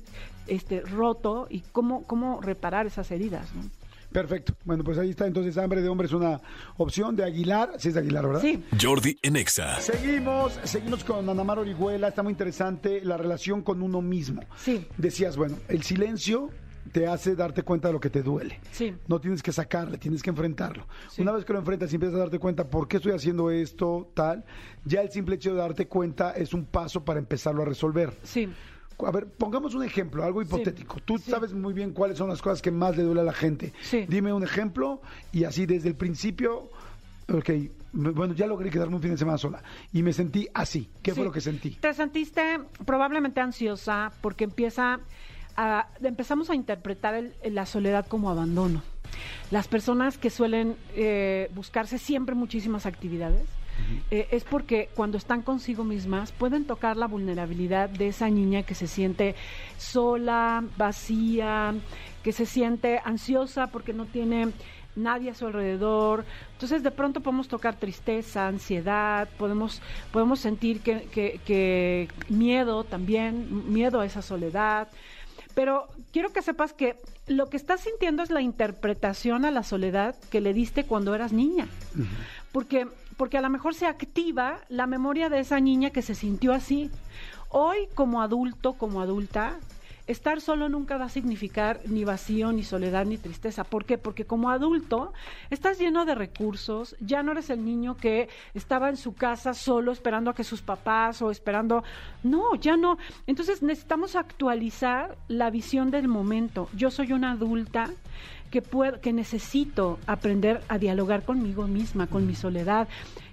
este, 0.48 0.82
roto 0.82 1.46
y 1.48 1.60
cómo, 1.72 2.04
cómo 2.04 2.42
reparar 2.42 2.86
esas 2.86 3.10
heridas. 3.10 3.48
¿no? 3.54 3.62
Perfecto. 4.14 4.54
Bueno, 4.64 4.84
pues 4.84 4.96
ahí 4.96 5.10
está. 5.10 5.26
Entonces, 5.26 5.58
Hambre 5.58 5.82
de 5.82 5.88
Hombre 5.88 6.06
es 6.06 6.12
una 6.12 6.40
opción 6.76 7.16
de 7.16 7.24
Aguilar. 7.24 7.72
Sí 7.78 7.88
es 7.88 7.94
de 7.94 8.00
Aguilar, 8.00 8.24
¿verdad? 8.24 8.40
Sí, 8.42 8.62
Jordi 8.80 9.18
en 9.22 9.34
Exa. 9.34 9.80
Seguimos, 9.80 10.56
seguimos 10.62 11.02
con 11.02 11.28
Anamar 11.28 11.58
Orihuela. 11.58 12.06
Está 12.06 12.22
muy 12.22 12.30
interesante 12.30 13.00
la 13.04 13.16
relación 13.16 13.62
con 13.62 13.82
uno 13.82 14.00
mismo. 14.00 14.40
Sí. 14.56 14.86
Decías, 14.98 15.36
bueno, 15.36 15.56
el 15.66 15.82
silencio 15.82 16.50
te 16.92 17.08
hace 17.08 17.34
darte 17.34 17.64
cuenta 17.64 17.88
de 17.88 17.94
lo 17.94 17.98
que 17.98 18.08
te 18.08 18.22
duele. 18.22 18.60
Sí. 18.70 18.94
No 19.08 19.20
tienes 19.20 19.42
que 19.42 19.50
sacarle, 19.50 19.98
tienes 19.98 20.22
que 20.22 20.30
enfrentarlo. 20.30 20.86
Sí. 21.10 21.22
Una 21.22 21.32
vez 21.32 21.44
que 21.44 21.52
lo 21.52 21.58
enfrentas 21.58 21.90
y 21.90 21.96
empiezas 21.96 22.14
a 22.14 22.20
darte 22.20 22.38
cuenta 22.38 22.70
por 22.70 22.86
qué 22.86 22.98
estoy 22.98 23.12
haciendo 23.12 23.50
esto, 23.50 24.12
tal, 24.14 24.44
ya 24.84 25.00
el 25.00 25.10
simple 25.10 25.34
hecho 25.34 25.50
de 25.50 25.56
darte 25.56 25.88
cuenta 25.88 26.30
es 26.30 26.54
un 26.54 26.66
paso 26.66 27.04
para 27.04 27.18
empezarlo 27.18 27.62
a 27.62 27.64
resolver. 27.64 28.12
sí. 28.22 28.48
A 29.06 29.10
ver, 29.10 29.26
pongamos 29.26 29.74
un 29.74 29.82
ejemplo, 29.84 30.22
algo 30.24 30.40
hipotético. 30.42 30.98
Tú 31.04 31.18
sí. 31.18 31.30
sabes 31.30 31.52
muy 31.52 31.72
bien 31.72 31.92
cuáles 31.92 32.16
son 32.18 32.28
las 32.28 32.40
cosas 32.40 32.62
que 32.62 32.70
más 32.70 32.96
le 32.96 33.02
duele 33.02 33.20
a 33.20 33.24
la 33.24 33.32
gente. 33.32 33.72
Sí. 33.82 34.04
Dime 34.08 34.32
un 34.32 34.42
ejemplo 34.42 35.00
y 35.32 35.44
así 35.44 35.66
desde 35.66 35.88
el 35.88 35.96
principio, 35.96 36.68
ok, 37.32 37.50
bueno, 37.92 38.34
ya 38.34 38.46
logré 38.46 38.70
quedarme 38.70 38.96
un 38.96 39.02
fin 39.02 39.12
de 39.12 39.18
semana 39.18 39.38
sola 39.38 39.62
y 39.92 40.02
me 40.02 40.12
sentí 40.12 40.48
así. 40.54 40.88
¿Qué 41.02 41.14
fue 41.14 41.24
lo 41.24 41.32
que 41.32 41.40
sentí? 41.40 41.70
Te 41.70 41.92
sentiste 41.94 42.60
probablemente 42.84 43.40
ansiosa 43.40 44.12
porque 44.20 44.44
empieza 44.44 45.00
a, 45.56 45.88
empezamos 46.02 46.50
a 46.50 46.54
interpretar 46.54 47.14
el- 47.14 47.34
la 47.54 47.66
soledad 47.66 48.06
como 48.06 48.30
abandono. 48.30 48.82
Las 49.50 49.68
personas 49.68 50.18
que 50.18 50.30
suelen 50.30 50.76
eh, 50.96 51.48
buscarse 51.54 51.98
siempre 51.98 52.34
muchísimas 52.34 52.86
actividades 52.86 53.42
eh, 54.10 54.28
es 54.30 54.44
porque 54.44 54.90
cuando 54.94 55.16
están 55.18 55.42
consigo 55.42 55.84
mismas 55.84 56.32
pueden 56.32 56.66
tocar 56.66 56.96
la 56.96 57.06
vulnerabilidad 57.06 57.88
de 57.88 58.08
esa 58.08 58.28
niña 58.30 58.62
que 58.62 58.74
se 58.74 58.86
siente 58.86 59.34
sola, 59.76 60.64
vacía, 60.76 61.74
que 62.22 62.32
se 62.32 62.46
siente 62.46 63.00
ansiosa 63.04 63.68
porque 63.68 63.92
no 63.92 64.06
tiene 64.06 64.52
nadie 64.96 65.30
a 65.30 65.34
su 65.34 65.46
alrededor. 65.46 66.24
Entonces 66.52 66.82
de 66.82 66.90
pronto 66.90 67.20
podemos 67.20 67.48
tocar 67.48 67.76
tristeza, 67.78 68.46
ansiedad, 68.46 69.28
podemos, 69.36 69.82
podemos 70.12 70.40
sentir 70.40 70.80
que, 70.82 71.08
que- 71.10 71.40
que 71.44 72.08
miedo 72.28 72.84
también, 72.84 73.72
miedo 73.72 74.00
a 74.00 74.06
esa 74.06 74.22
soledad. 74.22 74.88
Pero 75.54 75.88
quiero 76.12 76.32
que 76.32 76.42
sepas 76.42 76.72
que 76.72 76.96
lo 77.26 77.48
que 77.48 77.56
estás 77.56 77.80
sintiendo 77.80 78.22
es 78.22 78.30
la 78.30 78.40
interpretación 78.40 79.44
a 79.44 79.50
la 79.50 79.62
soledad 79.62 80.14
que 80.30 80.40
le 80.40 80.52
diste 80.52 80.84
cuando 80.84 81.14
eras 81.14 81.32
niña. 81.32 81.68
Porque, 82.52 82.86
porque 83.16 83.38
a 83.38 83.42
lo 83.42 83.50
mejor 83.50 83.74
se 83.74 83.86
activa 83.86 84.60
la 84.68 84.86
memoria 84.86 85.28
de 85.28 85.40
esa 85.40 85.60
niña 85.60 85.90
que 85.90 86.02
se 86.02 86.14
sintió 86.14 86.52
así. 86.52 86.90
Hoy, 87.48 87.88
como 87.94 88.20
adulto, 88.20 88.74
como 88.74 89.00
adulta, 89.00 89.58
estar 90.06 90.40
solo 90.40 90.68
nunca 90.68 90.98
va 90.98 91.06
a 91.06 91.08
significar 91.08 91.80
ni 91.86 92.04
vacío, 92.04 92.52
ni 92.52 92.62
soledad, 92.62 93.06
ni 93.06 93.16
tristeza. 93.16 93.64
¿Por 93.64 93.84
qué? 93.84 93.96
Porque 93.96 94.24
como 94.24 94.50
adulto 94.50 95.12
estás 95.50 95.78
lleno 95.78 96.04
de 96.04 96.14
recursos, 96.14 96.96
ya 97.00 97.22
no 97.22 97.32
eres 97.32 97.50
el 97.50 97.64
niño 97.64 97.96
que 97.96 98.28
estaba 98.54 98.88
en 98.88 98.96
su 98.96 99.14
casa 99.14 99.54
solo 99.54 99.92
esperando 99.92 100.30
a 100.30 100.34
que 100.34 100.44
sus 100.44 100.62
papás 100.62 101.22
o 101.22 101.30
esperando... 101.30 101.84
No, 102.22 102.54
ya 102.56 102.76
no. 102.76 102.98
Entonces 103.26 103.62
necesitamos 103.62 104.16
actualizar 104.16 105.16
la 105.28 105.50
visión 105.50 105.90
del 105.90 106.08
momento. 106.08 106.68
Yo 106.74 106.90
soy 106.90 107.12
una 107.12 107.32
adulta 107.32 107.90
que, 108.54 108.62
puedo, 108.62 109.00
que 109.00 109.12
necesito 109.12 109.98
aprender 110.06 110.60
a 110.68 110.78
dialogar 110.78 111.24
conmigo 111.24 111.66
misma, 111.66 112.06
con 112.06 112.24
mi 112.24 112.36
soledad 112.36 112.86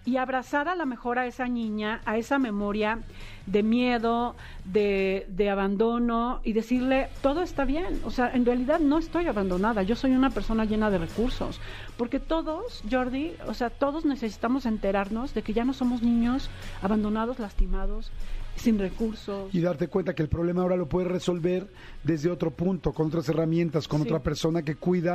y 0.04 0.18
abrazar 0.18 0.68
a 0.68 0.76
la 0.76 0.86
mejor 0.88 1.20
a 1.20 1.28
esa 1.28 1.48
niña, 1.48 2.02
a 2.06 2.18
esa 2.18 2.40
memoria 2.40 2.98
de 3.46 3.62
miedo, 3.62 4.36
de, 4.66 5.28
de 5.30 5.50
abandono 5.52 6.42
y 6.44 6.54
decirle, 6.54 7.10
todo 7.22 7.44
está 7.44 7.66
bien. 7.66 8.02
O 8.04 8.10
sea, 8.10 8.32
en 8.34 8.46
realidad 8.48 8.80
no 8.80 8.98
estoy 8.98 9.28
abandonada, 9.28 9.84
yo 9.84 9.96
soy 9.96 10.10
una 10.14 10.32
persona 10.32 10.66
llena 10.66 10.90
de 10.90 10.98
recursos. 10.98 11.60
Porque 11.98 12.20
todos, 12.20 12.82
Jordi, 12.90 13.34
o 13.48 13.54
sea, 13.54 13.70
todos 13.70 14.06
necesitamos 14.06 14.66
enterarnos 14.66 15.36
de 15.36 15.44
que 15.44 15.54
ya 15.54 15.66
no 15.66 15.74
somos 15.74 16.02
niños 16.02 16.50
abandonados, 16.82 17.38
lastimados, 17.38 18.12
sin 18.56 18.80
recursos. 18.80 19.54
Y 19.54 19.62
darte 19.62 19.88
cuenta 19.88 20.14
que 20.14 20.24
el 20.24 20.30
problema 20.30 20.62
ahora 20.62 20.76
lo 20.76 20.88
puedes 20.88 21.10
resolver 21.10 21.68
desde 22.04 22.30
otro 22.30 22.52
punto, 22.52 22.92
con 22.92 23.08
otras 23.08 23.30
herramientas, 23.30 23.88
con 23.88 24.02
Sí. 24.02 24.08
otra 24.08 24.20
persona 24.20 24.62
que 24.64 24.76
cuida 24.76 25.11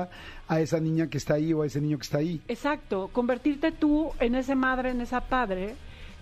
a 0.48 0.60
esa 0.60 0.80
niña 0.80 1.08
que 1.08 1.18
está 1.18 1.34
ahí 1.34 1.52
o 1.52 1.62
a 1.62 1.66
ese 1.66 1.80
niño 1.80 1.98
que 1.98 2.04
está 2.04 2.18
ahí. 2.18 2.40
Exacto, 2.48 3.08
convertirte 3.12 3.72
tú 3.72 4.12
en 4.20 4.34
ese 4.34 4.54
madre, 4.54 4.90
en 4.90 5.00
esa 5.00 5.20
padre 5.20 5.74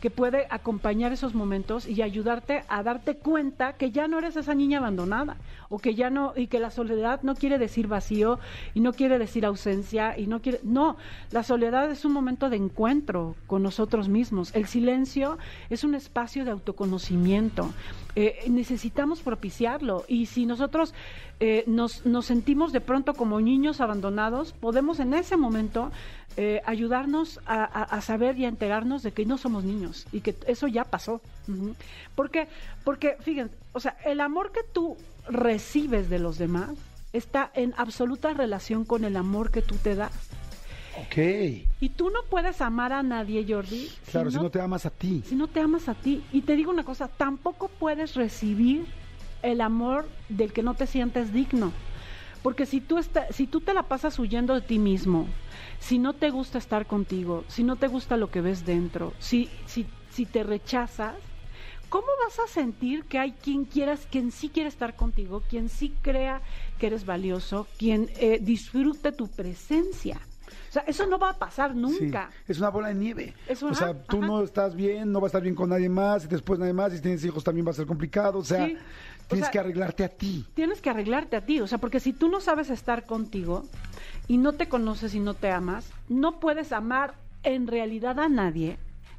que 0.05 0.11
puede 0.11 0.47
acompañar 0.51 1.13
esos 1.13 1.35
momentos 1.35 1.87
y 1.89 2.03
ayudarte 2.03 2.63
a 2.69 2.83
darte 2.83 3.17
cuenta 3.17 3.73
que 3.73 3.91
ya 3.91 4.07
no 4.07 4.19
eres 4.19 4.37
esa 4.37 4.55
niña 4.55 4.77
abandonada 4.77 5.39
o 5.71 5.79
que 5.79 5.95
ya 5.95 6.11
no 6.11 6.35
y 6.37 6.49
que 6.49 6.61
la 6.61 6.71
soledad 6.71 7.23
no 7.23 7.35
quiere 7.35 7.57
decir 7.57 7.89
vacío 7.89 8.39
y 8.75 8.81
no 8.81 8.93
quiere 8.93 9.19
decir 9.19 9.47
ausencia 9.47 10.19
y 10.19 10.27
no 10.27 10.43
quiere 10.43 10.61
no, 10.63 10.99
la 11.31 11.43
soledad 11.43 11.91
es 11.91 12.05
un 12.05 12.13
momento 12.13 12.51
de 12.51 12.57
encuentro 12.57 13.35
con 13.47 13.63
nosotros 13.63 14.11
mismos. 14.11 14.55
El 14.55 14.67
silencio 14.67 15.39
es 15.71 15.85
un 15.85 15.95
espacio 15.95 16.45
de 16.45 16.51
autoconocimiento. 16.51 17.73
Eh, 18.15 18.45
necesitamos 18.51 19.23
propiciarlo 19.23 20.05
y 20.07 20.27
si 20.27 20.45
nosotros 20.45 20.93
eh, 21.41 21.65
nos, 21.67 22.05
nos 22.07 22.27
sentimos 22.27 22.73
de 22.73 22.81
pronto 22.81 23.15
como 23.15 23.41
niños 23.41 23.81
abandonados, 23.81 24.53
podemos 24.53 25.01
en 25.01 25.15
ese 25.15 25.37
momento 25.37 25.91
eh, 26.37 26.61
ayudarnos 26.65 27.41
a, 27.47 27.65
a- 27.65 27.83
a 27.85 28.01
saber 28.01 28.39
y 28.39 28.45
a 28.45 28.49
enterarnos 28.49 29.03
de 29.03 29.13
que 29.13 29.25
no 29.27 29.37
somos 29.39 29.65
niños 29.65 30.07
y 30.13 30.21
que 30.21 30.35
eso 30.47 30.67
ya 30.69 30.85
pasó. 30.85 31.21
Ujú. 31.49 31.75
¿Por 32.15 32.31
qué? 32.31 32.49
Porque, 32.85 33.17
fíjense, 33.21 33.55
o 33.73 33.81
sea, 33.81 33.97
el 34.05 34.21
amor 34.21 34.53
que 34.53 34.61
tú 34.73 34.97
recibes 35.29 36.09
de 36.11 36.19
los 36.19 36.39
demás 36.39 36.71
está 37.13 37.51
en 37.55 37.75
absoluta 37.77 38.33
relación 38.35 38.85
con 38.85 39.05
el 39.05 39.17
amor 39.17 39.51
que 39.51 39.63
tú 39.63 39.77
te 39.77 39.95
das. 39.95 40.13
Ok. 40.97 41.17
Y 41.81 41.89
tú 41.91 42.11
no 42.11 42.21
puedes 42.31 42.61
amar 42.61 42.93
a 42.93 43.03
nadie, 43.03 43.45
Jordi, 43.49 43.91
Claro, 44.11 44.31
si 44.31 44.37
no 44.37 44.51
te 44.51 44.61
amas 44.61 44.87
a 44.87 44.91
ti. 44.91 45.23
si 45.27 45.35
no 45.35 45.49
te 45.49 45.61
amas 45.61 45.89
a 45.89 45.95
ti. 45.95 46.23
Y 46.33 46.43
te 46.43 46.55
digo 46.55 46.71
una 46.71 46.85
cosa, 46.85 47.09
tampoco 47.09 47.69
puedes 47.69 48.15
recibir 48.15 48.87
el 49.45 49.61
amor 49.61 50.09
del 50.29 50.53
que 50.53 50.63
no 50.63 50.75
te 50.75 50.87
sientes 50.87 51.33
digno. 51.33 51.73
Porque 52.43 52.67
si 52.67 52.81
tú, 52.81 52.99
está- 52.99 53.27
si 53.31 53.47
tú 53.47 53.61
te 53.61 53.73
la 53.73 53.85
pasas 53.85 54.19
huyendo 54.19 54.55
de 54.55 54.61
ti 54.61 54.79
mismo, 54.79 55.27
si 55.79 55.99
no 55.99 56.13
te 56.15 56.31
gusta 56.31 56.59
estar 56.59 56.87
contigo, 56.87 57.45
si 57.49 57.63
no 57.65 57.77
te 57.77 57.89
gusta 57.89 58.17
lo 58.17 58.31
que 58.31 58.41
ves 58.43 58.67
dentro, 58.67 59.13
si, 59.19 59.49
si, 59.67 59.87
si 60.13 60.27
te 60.27 60.43
rechazas, 60.43 61.15
¿cómo 61.89 62.07
vas 62.27 62.39
a 62.41 62.53
sentir 62.53 63.05
que 63.05 63.19
hay 63.19 63.33
quien 63.33 63.65
quieras, 63.65 64.07
quien 64.11 64.31
sí 64.31 64.51
quiere 64.51 64.69
estar 64.69 64.95
contigo, 64.95 65.43
quien 65.49 65.71
sí 65.71 65.95
crea 66.03 66.43
que 66.79 66.89
eres 66.89 67.07
valioso, 67.07 67.67
quien 67.79 68.11
eh, 68.19 68.39
disfrute 68.43 69.13
tu 69.13 69.29
presencia? 69.29 70.21
O 70.69 70.73
sea, 70.75 70.83
eso 70.89 71.07
no 71.07 71.19
va 71.19 71.31
a 71.31 71.39
pasar 71.39 71.75
nunca. 71.75 72.31
Sí, 72.47 72.53
es 72.53 72.59
una 72.59 72.69
bola 72.69 72.89
de 72.89 72.95
nieve. 72.95 73.33
O 73.63 73.75
sea, 73.75 73.95
tú 73.95 74.19
ajá. 74.19 74.27
no 74.27 74.43
estás 74.43 74.75
bien, 74.75 75.13
no 75.13 75.21
vas 75.21 75.29
a 75.29 75.39
estar 75.39 75.43
bien 75.43 75.55
con 75.55 75.71
nadie 75.71 75.89
más, 75.89 76.25
y 76.25 76.29
después 76.29 76.59
nadie 76.59 76.73
más, 76.73 76.93
y 76.93 76.97
si 76.97 77.03
tienes 77.03 77.25
hijos 77.25 77.43
también 77.45 77.65
va 77.67 77.71
a 77.71 77.75
ser 77.75 77.87
complicado. 77.87 78.41
O 78.41 78.45
sea, 78.45 78.67
Sí. 78.67 78.77
O 79.25 79.29
tienes 79.29 79.47
sea, 79.47 79.53
que 79.53 79.59
arreglarte 79.59 80.05
a 80.05 80.09
ti. 80.09 80.47
tienes 80.55 80.81
que 80.81 80.91
arreglarte 80.91 81.37
a 81.37 81.41
ti, 81.47 81.61
o 81.61 81.67
sea, 81.67 81.79
porque 81.79 82.01
si 82.01 82.13
tú 82.13 82.29
no 82.29 82.41
sabes 82.41 82.71
estar 82.71 83.07
contigo 83.07 83.65
y 84.29 84.37
no 84.37 84.53
te 84.53 84.69
conoces 84.69 85.15
y 85.15 85.21
no 85.21 85.35
te 85.35 85.51
amas, 85.51 85.91
no 86.09 86.41
puedes 86.41 86.73
amar 86.73 87.15
en 87.43 87.67
realidad 87.67 88.19
a 88.21 88.29
nadie. 88.29 88.79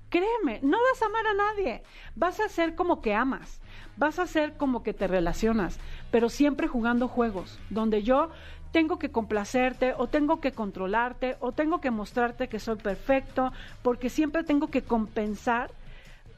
Créeme, 0.10 0.60
no 0.62 0.78
vas 0.78 1.02
a 1.02 1.06
amar 1.08 1.26
a 1.28 1.34
nadie. 1.34 1.82
Vas 2.16 2.40
a 2.40 2.48
ser 2.50 2.76
como 2.76 3.02
que 3.02 3.14
amas, 3.16 3.60
vas 3.98 4.20
a 4.20 4.28
ser 4.28 4.54
como 4.54 4.84
que 4.84 4.94
te 4.94 5.08
relacionas, 5.08 5.80
pero 6.12 6.30
siempre 6.30 6.68
jugando 6.68 7.08
juegos, 7.08 7.60
donde 7.70 8.04
yo 8.04 8.30
tengo 8.72 9.00
que 9.00 9.10
complacerte 9.10 9.94
o 9.98 10.08
tengo 10.08 10.40
que 10.42 10.52
controlarte 10.52 11.38
o 11.40 11.52
tengo 11.54 11.82
que 11.82 11.92
mostrarte 11.92 12.48
que 12.48 12.60
soy 12.60 12.76
perfecto, 12.76 13.52
porque 13.82 14.10
siempre 14.10 14.44
tengo 14.44 14.68
que 14.68 14.84
compensar 14.84 15.72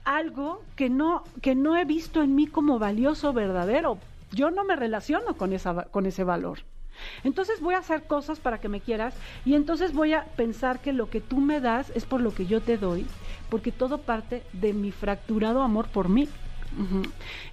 algo 0.08 0.64
que 0.76 0.90
no 0.90 1.24
que 1.42 1.54
no 1.54 1.76
he 1.78 1.84
visto 1.86 2.24
en 2.24 2.34
mí 2.34 2.48
como 2.48 2.80
valioso 2.80 3.34
verdadero. 3.34 4.00
Yo 4.32 4.52
no 4.52 4.64
me 4.64 4.76
relaciono 4.76 5.36
con 5.38 5.52
esa 5.54 5.84
con 5.86 6.06
ese 6.06 6.24
valor. 6.24 6.60
Entonces 7.24 7.62
voy 7.62 7.76
a 7.76 7.80
hacer 7.80 8.08
cosas 8.08 8.40
para 8.40 8.60
que 8.60 8.70
me 8.70 8.82
quieras 8.82 9.16
y 9.46 9.54
entonces 9.54 9.94
voy 9.94 10.14
a 10.14 10.26
pensar 10.36 10.82
que 10.82 10.94
lo 10.94 11.10
que 11.10 11.22
tú 11.22 11.40
me 11.40 11.60
das 11.60 11.92
es 11.94 12.06
por 12.06 12.22
lo 12.22 12.34
que 12.34 12.48
yo 12.48 12.62
te 12.64 12.78
doy, 12.78 13.06
porque 13.50 13.72
todo 13.72 14.02
parte 14.02 14.48
de 14.54 14.74
mi 14.74 14.92
fracturado 14.92 15.62
amor 15.62 15.90
por 15.90 16.10
mí. 16.10 16.28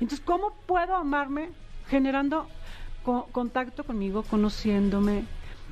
Entonces, 0.00 0.20
¿cómo 0.20 0.54
puedo 0.66 0.96
amarme 0.96 1.52
generando 1.86 2.48
co- 3.02 3.26
contacto 3.32 3.84
conmigo, 3.84 4.22
conociéndome, 4.22 5.26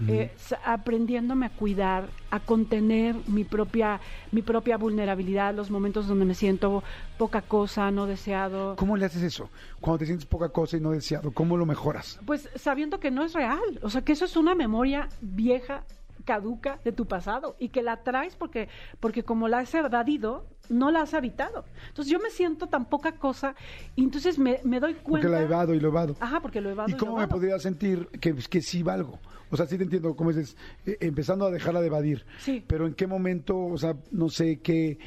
eh, 0.09 0.33
aprendiéndome 0.65 1.47
a 1.47 1.51
cuidar, 1.51 2.09
a 2.31 2.41
contener 2.41 3.17
mi 3.27 3.45
propia, 3.45 4.01
mi 4.33 4.43
propia 4.43 4.77
vulnerabilidad, 4.77 5.55
los 5.55 5.71
momentos 5.71 6.09
donde 6.09 6.25
me 6.25 6.35
siento 6.35 6.83
poca 7.19 7.43
cosa, 7.43 7.91
no 7.91 8.07
deseado. 8.07 8.77
¿Cómo 8.77 8.97
le 8.97 9.05
haces 9.05 9.23
eso? 9.23 9.51
Cuando 9.81 9.99
te 9.99 10.07
sientes 10.07 10.27
poca 10.27 10.49
cosa 10.49 10.77
y 10.77 10.81
no 10.81 10.91
deseado, 10.91 11.33
¿cómo 11.33 11.57
lo 11.57 11.67
mejoras? 11.67 12.19
Pues 12.25 12.49
sabiendo 12.57 12.99
que 12.99 13.11
no 13.11 13.25
es 13.25 13.33
real, 13.33 13.61
o 13.83 13.91
sea, 13.91 14.03
que 14.03 14.13
eso 14.13 14.25
es 14.25 14.37
una 14.37 14.55
memoria 14.55 15.09
vieja, 15.21 15.85
caduca 16.25 16.79
de 16.85 16.93
tu 16.93 17.07
pasado 17.07 17.57
y 17.59 17.69
que 17.69 17.83
la 17.83 18.03
traes 18.03 18.37
porque, 18.37 18.69
porque 19.01 19.23
como 19.23 19.49
la 19.49 19.59
has 19.59 19.75
evadido, 19.75 20.47
no 20.69 20.91
la 20.91 21.03
has 21.03 21.15
habitado. 21.15 21.65
Entonces 21.89 22.13
yo 22.13 22.19
me 22.19 22.31
siento 22.31 22.67
tan 22.69 22.87
poca 22.87 23.13
cosa 23.13 23.55
y 23.97 24.05
entonces 24.05 24.39
me, 24.39 24.61
me 24.65 24.81
doy 24.81 24.95
cuenta. 24.95 25.29
Porque 25.29 25.29
la 25.29 25.43
evado 25.43 25.75
y 25.75 25.81
lo 25.81 25.89
evado. 25.89 26.17
Ajá, 26.21 26.41
porque 26.41 26.61
lo 26.61 26.71
evado 26.71 26.91
¿Y 26.91 26.95
cómo 26.95 27.17
me 27.17 27.29
podría 27.29 27.59
sentir 27.59 28.07
que, 28.21 28.35
que 28.35 28.61
sí 28.61 28.83
valgo? 28.83 29.19
O 29.51 29.57
sea, 29.57 29.67
sí 29.67 29.77
te 29.77 29.85
entiendo, 29.85 30.17
como 30.17 30.33
dices, 30.33 30.57
eh, 30.87 30.97
empezando 31.01 31.45
a 31.45 31.51
dejarla 31.51 31.83
de 31.83 31.89
evadir. 31.89 32.25
Sí. 32.39 32.65
Pero 32.67 32.87
en 32.87 32.95
qué 32.95 33.07
momento, 33.07 33.59
o 33.59 33.77
sea, 33.77 33.95
no 34.11 34.31
sé 34.31 34.61
qué, 34.63 34.99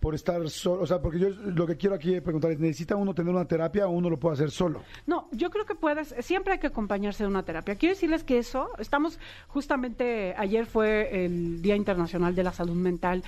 por 0.00 0.14
estar 0.14 0.48
solo, 0.48 0.82
o 0.82 0.86
sea, 0.86 0.98
porque 1.02 1.18
yo 1.18 1.28
lo 1.28 1.66
que 1.66 1.76
quiero 1.76 1.94
aquí 1.94 2.18
preguntar 2.22 2.50
es, 2.52 2.58
¿necesita 2.58 2.96
uno 2.96 3.12
tener 3.14 3.34
una 3.34 3.44
terapia 3.44 3.86
o 3.86 3.90
uno 3.90 4.08
lo 4.08 4.18
puede 4.18 4.32
hacer 4.34 4.50
solo? 4.50 4.82
No, 5.06 5.28
yo 5.32 5.50
creo 5.50 5.66
que 5.66 5.74
puedes, 5.74 6.14
siempre 6.20 6.54
hay 6.54 6.58
que 6.58 6.68
acompañarse 6.68 7.22
de 7.22 7.28
una 7.28 7.42
terapia. 7.42 7.74
Quiero 7.74 7.94
decirles 7.94 8.24
que 8.24 8.38
eso, 8.38 8.70
estamos, 8.78 9.18
justamente 9.48 10.34
ayer 10.38 10.64
fue 10.64 11.24
el 11.26 11.60
Día 11.60 11.76
Internacional 11.76 12.34
de 12.34 12.42
la 12.42 12.52
Salud 12.52 12.74
Mental. 12.76 13.22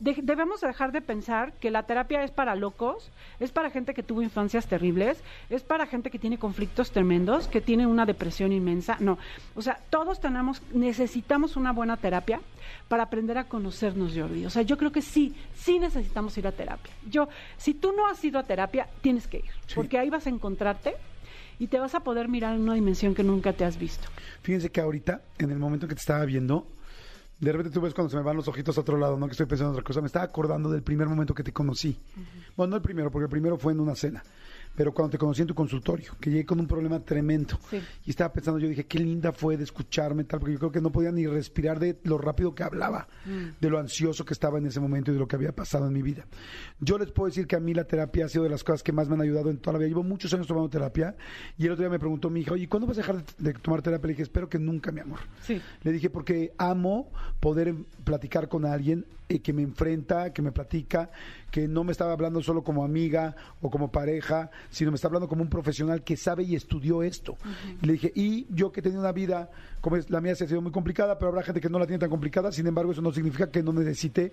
De- 0.00 0.18
debemos 0.22 0.60
dejar 0.60 0.92
de 0.92 1.00
pensar 1.00 1.54
que 1.54 1.70
la 1.70 1.84
terapia 1.84 2.22
es 2.22 2.30
para 2.30 2.54
locos, 2.54 3.10
es 3.40 3.50
para 3.50 3.70
gente 3.70 3.94
que 3.94 4.02
tuvo 4.02 4.20
infancias 4.20 4.66
terribles, 4.66 5.22
es 5.48 5.62
para 5.62 5.86
gente 5.86 6.10
que 6.10 6.18
tiene 6.18 6.38
conflictos 6.38 6.90
tremendos, 6.90 7.48
que 7.48 7.62
tiene 7.62 7.86
una 7.86 8.04
depresión 8.04 8.52
inmensa. 8.52 8.98
No, 9.00 9.16
o 9.56 9.62
sea, 9.62 9.80
todos 9.88 10.20
tenemos, 10.20 10.60
necesitamos 10.74 11.56
una 11.56 11.72
buena 11.72 11.96
terapia 11.96 12.40
para 12.86 13.04
aprender 13.04 13.38
a 13.38 13.44
conocernos, 13.44 14.12
Jordi. 14.14 14.44
O 14.44 14.50
sea, 14.50 14.60
yo 14.62 14.76
creo 14.76 14.92
que 14.92 15.00
sí, 15.00 15.34
sí 15.54 15.78
necesitamos 15.78 16.17
ir 16.36 16.46
a 16.46 16.52
terapia. 16.52 16.92
Yo, 17.08 17.28
si 17.56 17.74
tú 17.74 17.92
no 17.92 18.06
has 18.08 18.22
ido 18.24 18.38
a 18.38 18.42
terapia, 18.44 18.88
tienes 19.00 19.26
que 19.26 19.38
ir, 19.38 19.44
Sí. 19.66 19.74
porque 19.74 19.98
ahí 19.98 20.10
vas 20.10 20.26
a 20.26 20.30
encontrarte 20.30 20.94
y 21.58 21.66
te 21.68 21.78
vas 21.78 21.94
a 21.94 22.00
poder 22.00 22.28
mirar 22.28 22.54
en 22.54 22.62
una 22.62 22.74
dimensión 22.74 23.14
que 23.14 23.22
nunca 23.22 23.52
te 23.52 23.64
has 23.64 23.78
visto. 23.78 24.08
Fíjense 24.42 24.70
que 24.70 24.80
ahorita, 24.80 25.22
en 25.38 25.50
el 25.50 25.58
momento 25.58 25.86
en 25.86 25.88
que 25.90 25.94
te 25.94 26.00
estaba 26.00 26.24
viendo, 26.24 26.66
de 27.40 27.52
repente 27.52 27.70
tú 27.72 27.80
ves 27.80 27.94
cuando 27.94 28.10
se 28.10 28.16
me 28.16 28.22
van 28.22 28.36
los 28.36 28.48
ojitos 28.48 28.76
a 28.78 28.80
otro 28.80 28.96
lado, 28.98 29.16
¿no? 29.16 29.26
Que 29.26 29.32
estoy 29.32 29.46
pensando 29.46 29.70
en 29.70 29.74
otra 29.74 29.84
cosa. 29.84 30.00
Me 30.00 30.06
estaba 30.08 30.24
acordando 30.24 30.70
del 30.70 30.82
primer 30.82 31.06
momento 31.08 31.34
que 31.34 31.42
te 31.44 31.52
conocí. 31.52 31.96
Bueno, 32.56 32.70
no 32.70 32.76
el 32.76 32.82
primero, 32.82 33.10
porque 33.10 33.24
el 33.24 33.30
primero 33.30 33.56
fue 33.58 33.72
en 33.72 33.80
una 33.80 33.94
cena. 33.94 34.22
Pero 34.78 34.94
cuando 34.94 35.10
te 35.10 35.18
conocí 35.18 35.42
en 35.42 35.48
tu 35.48 35.56
consultorio, 35.56 36.12
que 36.20 36.30
llegué 36.30 36.46
con 36.46 36.60
un 36.60 36.68
problema 36.68 37.00
tremendo. 37.00 37.58
Sí. 37.68 37.80
Y 38.04 38.10
estaba 38.10 38.32
pensando, 38.32 38.60
yo 38.60 38.68
dije, 38.68 38.86
qué 38.86 39.00
linda 39.00 39.32
fue 39.32 39.56
de 39.56 39.64
escucharme, 39.64 40.22
tal, 40.22 40.38
porque 40.38 40.52
yo 40.52 40.60
creo 40.60 40.70
que 40.70 40.80
no 40.80 40.92
podía 40.92 41.10
ni 41.10 41.26
respirar 41.26 41.80
de 41.80 41.98
lo 42.04 42.16
rápido 42.16 42.54
que 42.54 42.62
hablaba, 42.62 43.08
de 43.60 43.70
lo 43.70 43.80
ansioso 43.80 44.24
que 44.24 44.34
estaba 44.34 44.58
en 44.58 44.66
ese 44.66 44.78
momento 44.78 45.10
y 45.10 45.14
de 45.14 45.18
lo 45.18 45.26
que 45.26 45.34
había 45.34 45.50
pasado 45.50 45.88
en 45.88 45.94
mi 45.94 46.00
vida. 46.00 46.26
Yo 46.78 46.96
les 46.96 47.10
puedo 47.10 47.26
decir 47.26 47.48
que 47.48 47.56
a 47.56 47.60
mí 47.60 47.74
la 47.74 47.88
terapia 47.88 48.26
ha 48.26 48.28
sido 48.28 48.44
de 48.44 48.50
las 48.50 48.62
cosas 48.62 48.84
que 48.84 48.92
más 48.92 49.08
me 49.08 49.16
han 49.16 49.22
ayudado 49.22 49.50
en 49.50 49.58
toda 49.58 49.72
la 49.72 49.78
vida. 49.80 49.88
Llevo 49.88 50.04
muchos 50.04 50.32
años 50.32 50.46
tomando 50.46 50.70
terapia 50.70 51.16
y 51.56 51.66
el 51.66 51.72
otro 51.72 51.82
día 51.82 51.90
me 51.90 51.98
preguntó 51.98 52.30
mi 52.30 52.42
hija, 52.42 52.52
oye, 52.52 52.68
¿cuándo 52.68 52.86
vas 52.86 52.98
a 52.98 53.00
dejar 53.00 53.16
de, 53.16 53.52
de 53.52 53.54
tomar 53.54 53.82
terapia? 53.82 54.06
Le 54.06 54.12
dije, 54.12 54.22
espero 54.22 54.48
que 54.48 54.60
nunca, 54.60 54.92
mi 54.92 55.00
amor. 55.00 55.18
Sí. 55.42 55.60
Le 55.82 55.90
dije, 55.90 56.08
porque 56.08 56.52
amo 56.56 57.10
poder 57.40 57.74
platicar 58.04 58.48
con 58.48 58.64
alguien 58.64 59.06
eh, 59.28 59.40
que 59.40 59.52
me 59.52 59.62
enfrenta, 59.62 60.32
que 60.32 60.40
me 60.40 60.52
platica, 60.52 61.10
que 61.50 61.68
no 61.68 61.84
me 61.84 61.92
estaba 61.92 62.12
hablando 62.12 62.42
solo 62.42 62.62
como 62.62 62.84
amiga 62.84 63.36
o 63.60 63.70
como 63.70 63.90
pareja, 63.90 64.50
sino 64.70 64.90
me 64.90 64.94
está 64.94 65.08
hablando 65.08 65.28
como 65.28 65.42
un 65.42 65.50
profesional 65.50 66.02
que 66.02 66.16
sabe 66.16 66.44
y 66.44 66.54
estudió 66.54 67.02
esto. 67.02 67.36
Y 67.82 67.86
le 67.86 67.92
dije, 67.94 68.12
y 68.14 68.46
yo 68.50 68.72
que 68.72 68.80
he 68.80 68.82
tenido 68.82 69.00
una 69.00 69.12
vida, 69.12 69.50
como 69.80 69.96
es, 69.96 70.08
la 70.10 70.20
mía 70.20 70.34
se 70.34 70.44
ha 70.44 70.48
sido 70.48 70.62
muy 70.62 70.72
complicada, 70.72 71.18
pero 71.18 71.28
habrá 71.28 71.42
gente 71.42 71.60
que 71.60 71.68
no 71.68 71.78
la 71.78 71.86
tiene 71.86 71.98
tan 71.98 72.10
complicada, 72.10 72.52
sin 72.52 72.66
embargo, 72.66 72.92
eso 72.92 73.02
no 73.02 73.12
significa 73.12 73.50
que 73.50 73.62
no 73.62 73.72
necesite 73.72 74.32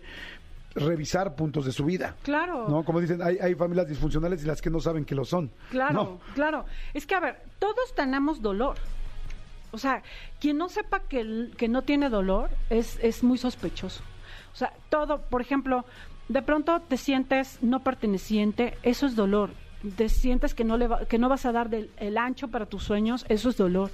revisar 0.75 1.35
puntos 1.35 1.65
de 1.65 1.71
su 1.71 1.85
vida. 1.85 2.15
Claro. 2.23 2.67
¿No? 2.69 2.83
Como 2.83 3.01
dicen, 3.01 3.21
hay, 3.21 3.37
hay 3.37 3.55
familias 3.55 3.87
disfuncionales 3.87 4.43
y 4.43 4.47
las 4.47 4.61
que 4.61 4.69
no 4.69 4.79
saben 4.79 5.05
que 5.05 5.15
lo 5.15 5.25
son. 5.25 5.51
Claro, 5.71 5.93
¿no? 5.93 6.19
claro. 6.33 6.65
Es 6.93 7.05
que, 7.05 7.15
a 7.15 7.19
ver, 7.19 7.41
todos 7.59 7.93
tenemos 7.95 8.41
dolor. 8.41 8.77
O 9.71 9.77
sea, 9.77 10.03
quien 10.39 10.57
no 10.57 10.69
sepa 10.69 11.01
que, 11.01 11.49
que 11.57 11.67
no 11.67 11.81
tiene 11.81 12.09
dolor 12.09 12.49
es, 12.69 12.97
es 13.01 13.23
muy 13.23 13.37
sospechoso. 13.37 14.03
O 14.55 14.57
sea, 14.57 14.71
todo, 14.89 15.19
por 15.21 15.41
ejemplo, 15.41 15.83
de 16.29 16.41
pronto 16.41 16.79
te 16.79 16.95
sientes 16.95 17.59
no 17.61 17.81
perteneciente, 17.81 18.77
eso 18.83 19.05
es 19.05 19.15
dolor. 19.17 19.49
Te 19.97 20.07
sientes 20.07 20.55
que 20.55 20.63
no, 20.63 20.77
le 20.77 20.87
va- 20.87 21.05
que 21.05 21.17
no 21.19 21.27
vas 21.27 21.45
a 21.45 21.51
dar 21.51 21.69
del, 21.69 21.91
el 21.97 22.17
ancho 22.17 22.47
para 22.47 22.65
tus 22.65 22.81
sueños, 22.83 23.25
eso 23.27 23.49
es 23.49 23.57
dolor. 23.57 23.91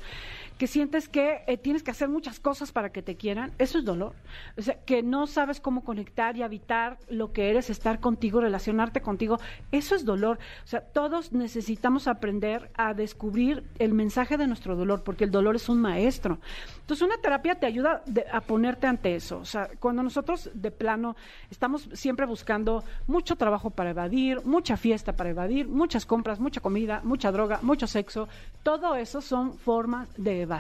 Que 0.62 0.68
sientes 0.68 1.10
que 1.10 1.42
eh, 1.48 1.58
tienes 1.58 1.82
que 1.82 1.90
hacer 1.90 2.08
muchas 2.08 2.40
cosas 2.40 2.72
para 2.72 2.92
que 2.92 3.02
te 3.02 3.16
quieran, 3.16 3.52
eso 3.58 3.80
es 3.80 3.84
dolor. 3.84 4.14
O 4.60 4.62
sea, 4.62 4.76
que 4.86 5.02
no 5.02 5.26
sabes 5.26 5.60
cómo 5.60 5.84
conectar 5.84 6.38
y 6.38 6.44
habitar 6.44 7.00
lo 7.10 7.34
que 7.34 7.50
eres, 7.50 7.72
estar 7.72 8.00
contigo, 8.00 8.42
relacionarte 8.42 9.02
contigo, 9.02 9.40
eso 9.72 9.96
es 9.96 10.06
dolor. 10.06 10.38
O 10.64 10.68
sea, 10.68 10.82
todos 10.82 11.32
necesitamos 11.34 12.08
aprender 12.08 12.70
a 12.76 12.94
descubrir 12.94 13.64
el 13.80 13.96
mensaje 13.96 14.38
de 14.38 14.46
nuestro 14.46 14.76
dolor, 14.76 15.02
porque 15.04 15.24
el 15.24 15.32
dolor 15.32 15.56
es 15.56 15.68
un 15.68 15.82
maestro. 15.82 16.38
Entonces, 16.82 17.08
una 17.08 17.18
terapia 17.18 17.56
te 17.56 17.66
ayuda 17.66 18.04
a 18.32 18.42
ponerte 18.42 18.86
ante 18.86 19.16
eso. 19.16 19.40
O 19.40 19.46
sea, 19.46 19.68
cuando 19.80 20.04
nosotros 20.04 20.52
de 20.54 20.70
plano 20.70 21.16
estamos 21.50 21.90
siempre 21.94 22.28
buscando 22.28 22.84
mucho 23.08 23.36
trabajo 23.36 23.72
para 23.72 23.90
evadir, 23.90 24.46
mucha 24.46 24.78
fiesta 24.78 25.16
para 25.16 25.32
evadir, 25.32 25.68
muchas 25.68 26.06
compras, 26.06 26.40
mucha 26.40 26.62
comida, 26.62 27.02
mucha 27.04 27.32
droga, 27.32 27.58
mucho 27.64 27.88
sexo, 27.88 28.28
todo 28.62 28.96
eso 28.96 29.22
son 29.22 29.58
formas 29.58 30.08
de 30.18 30.51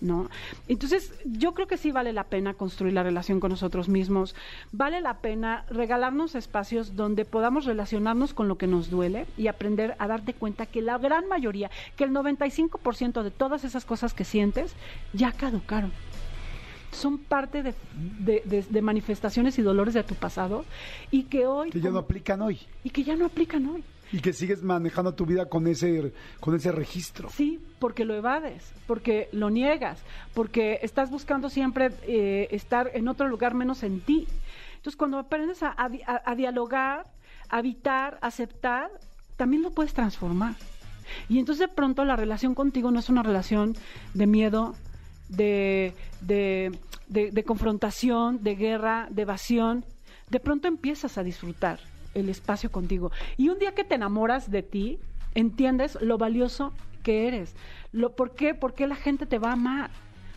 ¿no? 0.00 0.28
Entonces, 0.68 1.12
yo 1.24 1.52
creo 1.54 1.66
que 1.66 1.76
sí 1.76 1.92
vale 1.92 2.12
la 2.12 2.24
pena 2.24 2.54
construir 2.54 2.94
la 2.94 3.02
relación 3.02 3.40
con 3.40 3.50
nosotros 3.50 3.88
mismos, 3.88 4.34
vale 4.72 5.00
la 5.00 5.18
pena 5.18 5.64
regalarnos 5.70 6.34
espacios 6.34 6.96
donde 6.96 7.24
podamos 7.24 7.64
relacionarnos 7.66 8.32
con 8.34 8.48
lo 8.48 8.56
que 8.56 8.66
nos 8.66 8.88
duele 8.90 9.26
y 9.36 9.48
aprender 9.48 9.94
a 9.98 10.06
darte 10.08 10.32
cuenta 10.34 10.66
que 10.66 10.80
la 10.82 10.98
gran 10.98 11.28
mayoría, 11.28 11.70
que 11.96 12.04
el 12.04 12.10
95% 12.12 13.22
de 13.22 13.30
todas 13.30 13.64
esas 13.64 13.84
cosas 13.84 14.14
que 14.14 14.24
sientes 14.24 14.74
ya 15.12 15.32
caducaron 15.32 15.92
son 16.92 17.18
parte 17.18 17.62
de, 17.62 17.74
de- 18.20 18.42
de- 18.46 18.62
de 18.62 18.82
manifestaciones 18.82 19.58
y 19.58 19.62
dolores 19.62 19.92
de 19.92 20.02
tu 20.02 20.14
pasado 20.14 20.64
y 21.10 21.24
que 21.24 21.46
hoy 21.46 21.70
Que 21.70 21.80
ya 21.80 21.90
no 21.90 21.98
aplican 21.98 22.40
hoy. 22.40 22.60
y 22.84 22.90
que 22.90 23.02
ya 23.04 23.16
no 23.16 23.26
aplican 23.26 23.66
hoy. 23.66 23.84
Y 24.12 24.20
que 24.20 24.32
sigues 24.32 24.62
manejando 24.62 25.14
tu 25.14 25.26
vida 25.26 25.46
con 25.46 25.66
ese, 25.66 26.12
con 26.40 26.54
ese 26.54 26.70
registro. 26.72 27.28
Sí, 27.30 27.58
porque 27.80 28.04
lo 28.04 28.14
evades, 28.14 28.72
porque 28.86 29.28
lo 29.32 29.50
niegas, 29.50 29.98
porque 30.32 30.78
estás 30.82 31.10
buscando 31.10 31.50
siempre 31.50 31.90
eh, 32.06 32.46
estar 32.52 32.90
en 32.94 33.08
otro 33.08 33.26
lugar 33.28 33.54
menos 33.54 33.82
en 33.82 34.00
ti. 34.00 34.26
Entonces, 34.76 34.96
cuando 34.96 35.18
aprendes 35.18 35.62
a, 35.64 35.74
a 35.76 35.88
di- 35.88 36.02
a- 36.06 36.22
a 36.24 36.34
dialogar, 36.36 37.06
a 37.48 37.56
habitar, 37.58 38.18
a 38.22 38.28
aceptar, 38.28 38.90
también 39.36 39.62
lo 39.62 39.70
puedes 39.72 39.92
transformar. 39.92 40.54
Y 41.28 41.38
entonces 41.38 41.68
de 41.68 41.74
pronto 41.74 42.04
la 42.04 42.16
relación 42.16 42.54
contigo 42.54 42.90
no 42.90 42.98
es 43.00 43.08
una 43.08 43.22
relación 43.22 43.76
de 44.14 44.26
miedo, 44.26 44.74
de- 45.28 45.92
de 46.20 47.44
confrontación, 47.44 48.42
de 48.42 48.54
guerra, 48.54 49.08
de 49.10 49.22
evasión. 49.22 49.84
De 50.30 50.40
pronto 50.40 50.68
empiezas 50.68 51.18
a 51.18 51.22
disfrutar 51.22 51.78
el 52.16 52.28
espacio 52.28 52.70
contigo. 52.70 53.12
Y 53.36 53.48
un 53.48 53.58
día 53.58 53.74
que 53.74 53.84
te 53.84 53.94
enamoras 53.94 54.50
de 54.50 54.62
ti, 54.62 54.98
entiendes 55.34 55.98
lo 56.00 56.18
valioso 56.18 56.72
que 57.02 57.28
eres. 57.28 57.54
Lo, 57.92 58.16
¿por, 58.16 58.34
qué? 58.34 58.54
¿Por 58.54 58.74
qué 58.74 58.86
la 58.86 58.96
gente 58.96 59.26
te 59.26 59.38
va 59.38 59.50
a 59.50 59.52
amar? 59.52 59.90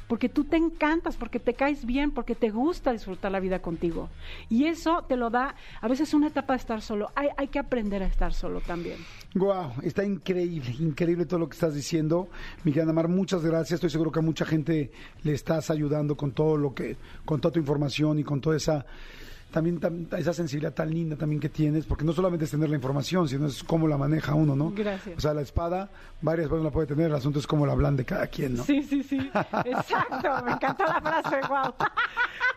Porque 0.07 0.27
tú 0.27 0.43
te 0.43 0.57
encantas, 0.57 1.15
porque 1.17 1.39
te 1.39 1.53
caes 1.53 1.85
bien, 1.85 2.11
porque 2.11 2.33
te 2.33 2.49
gusta 2.49 2.91
disfrutar 2.91 3.31
la 3.31 3.39
vida 3.39 3.61
contigo. 3.61 4.09
Y 4.49 4.65
eso 4.65 5.03
te 5.07 5.15
lo 5.15 5.29
da 5.29 5.55
a 5.81 5.87
veces 5.87 6.15
una 6.15 6.27
etapa 6.27 6.53
de 6.53 6.57
estar 6.57 6.81
solo. 6.81 7.11
Hay, 7.15 7.27
hay 7.37 7.47
que 7.47 7.59
aprender 7.59 8.01
a 8.01 8.07
estar 8.07 8.33
solo 8.33 8.59
también. 8.61 8.97
Wow, 9.35 9.73
está 9.83 10.03
increíble, 10.03 10.75
increíble 10.79 11.27
todo 11.27 11.39
lo 11.39 11.47
que 11.47 11.53
estás 11.53 11.75
diciendo. 11.75 12.27
Mi 12.63 12.71
querida 12.71 12.91
Mar, 12.91 13.07
muchas 13.07 13.45
gracias. 13.45 13.73
Estoy 13.73 13.91
seguro 13.91 14.11
que 14.11 14.17
a 14.17 14.23
mucha 14.23 14.45
gente 14.45 14.91
le 15.23 15.33
estás 15.33 15.69
ayudando 15.69 16.17
con 16.17 16.31
todo 16.31 16.57
lo 16.57 16.73
que, 16.73 16.97
con 17.23 17.39
toda 17.39 17.53
tu 17.53 17.59
información 17.59 18.17
y 18.17 18.23
con 18.23 18.41
toda 18.41 18.57
esa, 18.57 18.87
también 19.51 19.79
tam- 19.79 20.07
esa 20.17 20.33
sensibilidad 20.33 20.73
tan 20.73 20.89
linda 20.91 21.15
también 21.15 21.39
que 21.39 21.49
tienes, 21.49 21.85
porque 21.85 22.03
no 22.05 22.13
solamente 22.13 22.45
es 22.45 22.51
tener 22.51 22.69
la 22.69 22.75
información, 22.75 23.27
sino 23.27 23.47
es 23.47 23.63
cómo 23.63 23.87
la 23.87 23.97
maneja 23.97 24.33
uno, 24.35 24.55
¿no? 24.55 24.71
Gracias. 24.71 25.17
O 25.17 25.21
sea, 25.21 25.33
la 25.33 25.41
espada, 25.41 25.89
varias 26.21 26.49
veces 26.49 26.63
la 26.63 26.71
puede 26.71 26.87
tener, 26.87 27.07
el 27.07 27.15
asunto 27.15 27.39
es 27.39 27.47
cómo 27.47 27.65
la 27.65 27.73
blande 27.75 28.05
cada 28.05 28.27
quien, 28.27 28.55
¿no? 28.57 28.63
Sí, 28.63 28.83
sí, 28.83 29.03
sí. 29.03 29.17
Exacto. 29.65 30.29
Me 30.45 30.51
encantó 30.51 30.83
la 30.85 31.01
frase, 31.01 31.37
wow. 31.47 31.73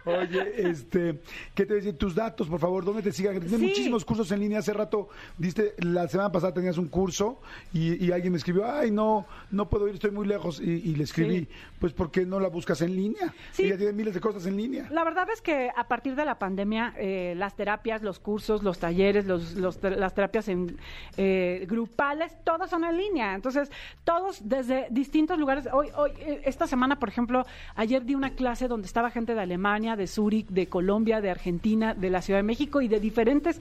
Oye, 0.05 0.69
este, 0.69 1.21
¿qué 1.55 1.65
te 1.65 1.75
decir? 1.75 1.97
Tus 1.97 2.13
datos, 2.17 2.49
por 2.49 2.59
favor, 2.59 2.85
¿dónde 2.85 3.03
te 3.03 3.13
sigan? 3.13 3.35
Tienes 3.39 3.53
Sí. 3.53 3.67
muchísimos 3.67 4.05
cursos 4.05 4.33
en 4.33 4.41
línea. 4.41 4.59
Hace 4.59 4.73
rato, 4.73 5.09
diste, 5.39 5.75
la 5.79 6.09
semana 6.09 6.33
pasada 6.33 6.53
tenías 6.53 6.77
un 6.77 6.89
curso 6.89 7.41
y, 7.73 8.05
y 8.05 8.11
alguien 8.11 8.33
me 8.33 8.39
escribió, 8.39 8.69
ay, 8.69 8.91
no, 8.91 9.27
no 9.53 9.69
puedo 9.71 9.87
ir, 9.87 9.95
estoy 9.95 10.11
muy 10.11 10.27
lejos. 10.27 10.61
Y, 10.61 10.71
y 10.71 10.97
le 10.97 11.05
escribí, 11.05 11.33
Sí. 11.43 11.49
pues, 11.79 11.93
¿por 11.93 12.11
qué 12.11 12.27
no 12.27 12.41
la 12.41 12.49
buscas 12.49 12.81
en 12.83 12.97
línea? 12.97 13.33
Sí. 13.53 13.63
Ella 13.65 13.77
tiene 13.77 13.93
miles 13.93 14.13
de 14.15 14.21
cosas 14.21 14.45
en 14.47 14.57
línea. 14.57 14.89
La 14.91 15.05
verdad 15.05 15.29
es 15.33 15.41
que 15.41 15.71
a 15.77 15.87
partir 15.87 16.17
de 16.17 16.25
la 16.25 16.37
pandemia, 16.37 16.82
eh, 16.97 17.35
las 17.37 17.55
terapias, 17.55 18.03
los 18.03 18.19
cursos, 18.19 18.63
los 18.63 18.79
talleres, 18.79 19.27
los, 19.27 19.55
los 19.55 19.83
las 19.83 20.15
terapias 20.15 20.49
en, 20.49 20.77
eh, 21.17 21.67
grupales, 21.69 22.37
todas 22.45 22.71
son 22.71 22.85
en 22.85 22.97
línea. 22.97 23.35
Entonces, 23.35 23.71
todos 24.05 24.49
desde 24.49 24.87
distintos 24.91 25.39
lugares. 25.39 25.69
Hoy, 25.73 25.89
hoy, 25.97 26.11
eh, 26.19 26.43
esta 26.45 26.67
semana, 26.67 26.99
por 26.99 27.09
ejemplo, 27.09 27.45
ayer 27.75 28.05
di 28.05 28.15
una 28.15 28.31
clase 28.31 28.69
donde 28.69 28.87
estaba 28.87 29.11
gente 29.11 29.35
de 29.35 29.41
Alemania, 29.41 29.97
de 29.97 30.07
Zúrich, 30.07 30.49
de 30.49 30.69
Colombia, 30.69 31.21
de 31.21 31.31
Argentina, 31.31 31.95
de 31.95 32.11
la 32.11 32.23
Ciudad 32.23 32.41
de 32.41 32.45
México 32.45 32.81
y 32.81 32.89
de 32.89 33.01
diferentes 33.01 33.61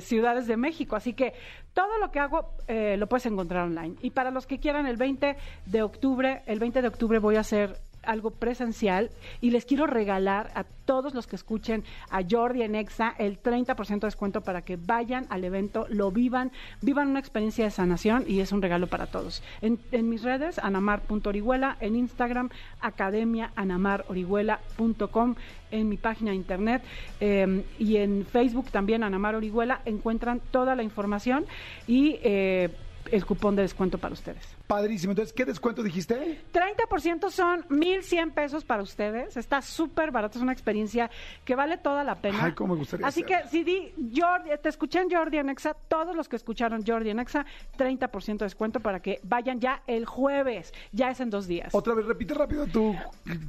ciudades 0.00 0.46
de 0.46 0.56
México. 0.56 0.96
Así 0.96 1.12
que 1.12 1.32
todo 1.74 1.98
lo 1.98 2.10
que 2.10 2.18
hago 2.18 2.54
lo 2.68 3.06
puedes 3.08 3.26
encontrar 3.26 3.66
online. 3.66 3.96
Y 4.02 4.10
para 4.10 4.30
los 4.30 4.46
que 4.46 4.58
quieran, 4.58 4.86
el 4.86 4.96
20 4.96 5.36
de 5.66 5.82
octubre, 5.82 6.42
el 6.46 6.58
20 6.58 6.82
de 6.82 6.88
octubre 6.88 7.18
voy 7.18 7.36
a 7.36 7.40
hacer 7.40 7.76
algo 8.02 8.30
presencial 8.30 9.10
y 9.40 9.50
les 9.50 9.64
quiero 9.64 9.86
regalar 9.86 10.50
a 10.54 10.64
todos 10.64 11.14
los 11.14 11.26
que 11.26 11.36
escuchen 11.36 11.84
a 12.10 12.22
Jordi 12.28 12.62
en 12.62 12.74
Exa 12.74 13.14
el 13.18 13.42
30% 13.42 14.00
de 14.00 14.06
descuento 14.06 14.40
para 14.40 14.62
que 14.62 14.76
vayan 14.76 15.26
al 15.30 15.44
evento, 15.44 15.86
lo 15.88 16.10
vivan, 16.10 16.50
vivan 16.80 17.08
una 17.08 17.20
experiencia 17.20 17.64
de 17.64 17.70
sanación 17.70 18.24
y 18.26 18.40
es 18.40 18.52
un 18.52 18.62
regalo 18.62 18.88
para 18.88 19.06
todos. 19.06 19.42
En, 19.60 19.78
en 19.92 20.08
mis 20.08 20.22
redes, 20.22 20.58
anamar.orihuela, 20.58 21.76
en 21.80 21.96
Instagram, 21.96 22.48
academiaanamarorihuela.com, 22.80 25.34
en 25.70 25.88
mi 25.88 25.96
página 25.96 26.30
de 26.30 26.36
internet 26.36 26.82
eh, 27.20 27.64
y 27.78 27.96
en 27.96 28.26
Facebook 28.26 28.70
también, 28.70 29.04
Anamar 29.04 29.34
Orihuela, 29.34 29.80
encuentran 29.84 30.40
toda 30.50 30.74
la 30.74 30.82
información 30.82 31.46
y 31.86 32.18
eh, 32.22 32.70
el 33.10 33.24
cupón 33.24 33.56
de 33.56 33.62
descuento 33.62 33.98
para 33.98 34.14
ustedes. 34.14 34.59
Padrísimo. 34.70 35.10
Entonces, 35.10 35.32
¿qué 35.32 35.44
descuento 35.44 35.82
dijiste? 35.82 36.40
30% 36.52 37.30
son 37.30 37.64
1,100 37.70 38.30
pesos 38.30 38.64
para 38.64 38.84
ustedes. 38.84 39.36
Está 39.36 39.62
súper 39.62 40.12
barato. 40.12 40.38
Es 40.38 40.42
una 40.42 40.52
experiencia 40.52 41.10
que 41.44 41.56
vale 41.56 41.76
toda 41.76 42.04
la 42.04 42.14
pena. 42.14 42.38
Ay, 42.44 42.52
cómo 42.52 42.74
me 42.74 42.78
gustaría 42.78 43.04
Así 43.04 43.24
que 43.24 43.36
si 43.50 43.64
di 43.64 43.92
Jordi, 44.14 44.50
te 44.62 44.68
escuché 44.68 45.00
en 45.00 45.10
Jordi 45.10 45.38
en 45.38 45.50
Exa, 45.50 45.74
todos 45.74 46.14
los 46.14 46.28
que 46.28 46.36
escucharon 46.36 46.84
Jordi 46.86 47.10
en 47.10 47.18
Exa, 47.18 47.44
30% 47.76 48.38
de 48.38 48.44
descuento 48.44 48.78
para 48.78 49.00
que 49.00 49.18
vayan 49.24 49.58
ya 49.58 49.82
el 49.88 50.06
jueves. 50.06 50.72
Ya 50.92 51.10
es 51.10 51.18
en 51.18 51.30
dos 51.30 51.48
días. 51.48 51.74
Otra 51.74 51.94
vez, 51.94 52.06
repite 52.06 52.34
rápido 52.34 52.68
tu, 52.68 52.94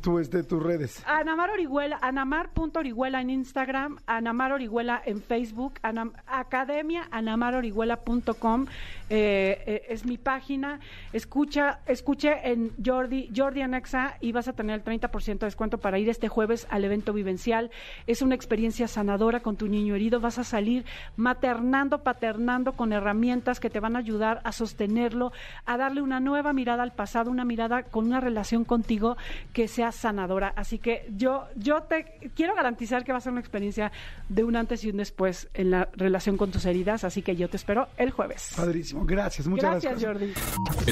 tu, 0.01 0.17
este, 0.17 0.41
tus 0.41 0.63
redes. 0.63 1.03
Anamar 1.05 1.51
Orihuela, 1.51 1.99
anamar.orihuela 2.01 3.21
en 3.21 3.29
Instagram, 3.29 3.99
Anamar 4.07 4.53
Orihuela 4.53 5.03
en 5.05 5.21
Facebook, 5.21 5.75
Anam- 5.83 6.13
Academia 6.25 7.07
anamarorihuela.com 7.11 8.65
eh, 9.13 9.61
eh, 9.65 9.83
es 9.89 10.05
mi 10.05 10.17
página. 10.17 10.79
Escucha, 11.13 11.79
escuche 11.85 12.49
en 12.51 12.71
Jordi, 12.83 13.29
Jordi 13.35 13.61
Anexa 13.61 14.17
y 14.21 14.31
vas 14.31 14.47
a 14.47 14.53
tener 14.53 14.79
el 14.79 14.83
30% 14.83 15.39
de 15.39 15.45
descuento 15.45 15.77
para 15.77 15.99
ir 15.99 16.09
este 16.09 16.29
jueves 16.29 16.67
al 16.69 16.85
evento 16.85 17.13
vivencial. 17.13 17.71
Es 18.07 18.21
una 18.21 18.35
experiencia 18.35 18.87
sanadora 18.87 19.41
con 19.41 19.57
tu 19.57 19.67
niño 19.67 19.95
herido. 19.95 20.19
Vas 20.19 20.39
a 20.39 20.43
salir 20.43 20.85
maternando, 21.17 22.03
paternando 22.03 22.73
con 22.73 22.93
herramientas 22.93 23.59
que 23.59 23.69
te 23.69 23.79
van 23.79 23.95
a 23.95 23.99
ayudar 23.99 24.41
a 24.43 24.51
sostenerlo, 24.51 25.31
a 25.65 25.77
darle 25.77 26.01
una 26.01 26.19
nueva 26.19 26.53
mirada 26.53 26.83
al 26.83 26.93
pasado, 26.93 27.29
una 27.29 27.45
mirada 27.45 27.83
con 27.83 28.05
una 28.05 28.21
relación 28.21 28.63
contigo 28.63 29.17
que 29.53 29.67
sea 29.67 29.91
sanadora. 29.91 30.53
Así 30.55 30.79
que 30.79 31.09
yo, 31.15 31.47
yo 31.55 31.83
te 31.83 32.31
quiero 32.35 32.55
garantizar 32.55 33.03
que 33.03 33.11
va 33.11 33.17
a 33.17 33.21
ser 33.21 33.31
una 33.31 33.41
experiencia 33.41 33.91
de 34.29 34.43
un 34.43 34.55
antes 34.55 34.83
y 34.83 34.89
un 34.89 34.97
después 34.97 35.49
en 35.53 35.71
la 35.71 35.89
relación 35.93 36.37
con 36.37 36.51
tus 36.51 36.65
heridas. 36.65 37.03
Así 37.03 37.21
que 37.21 37.35
yo 37.35 37.49
te 37.49 37.57
espero 37.57 37.87
el 37.97 38.11
jueves. 38.11 38.53
Padrísimo. 38.55 39.05
Gracias. 39.05 39.47
Muchas 39.47 39.81
Gracias, 39.81 40.01
gracias. 40.01 40.37
Jordi. 40.77 40.91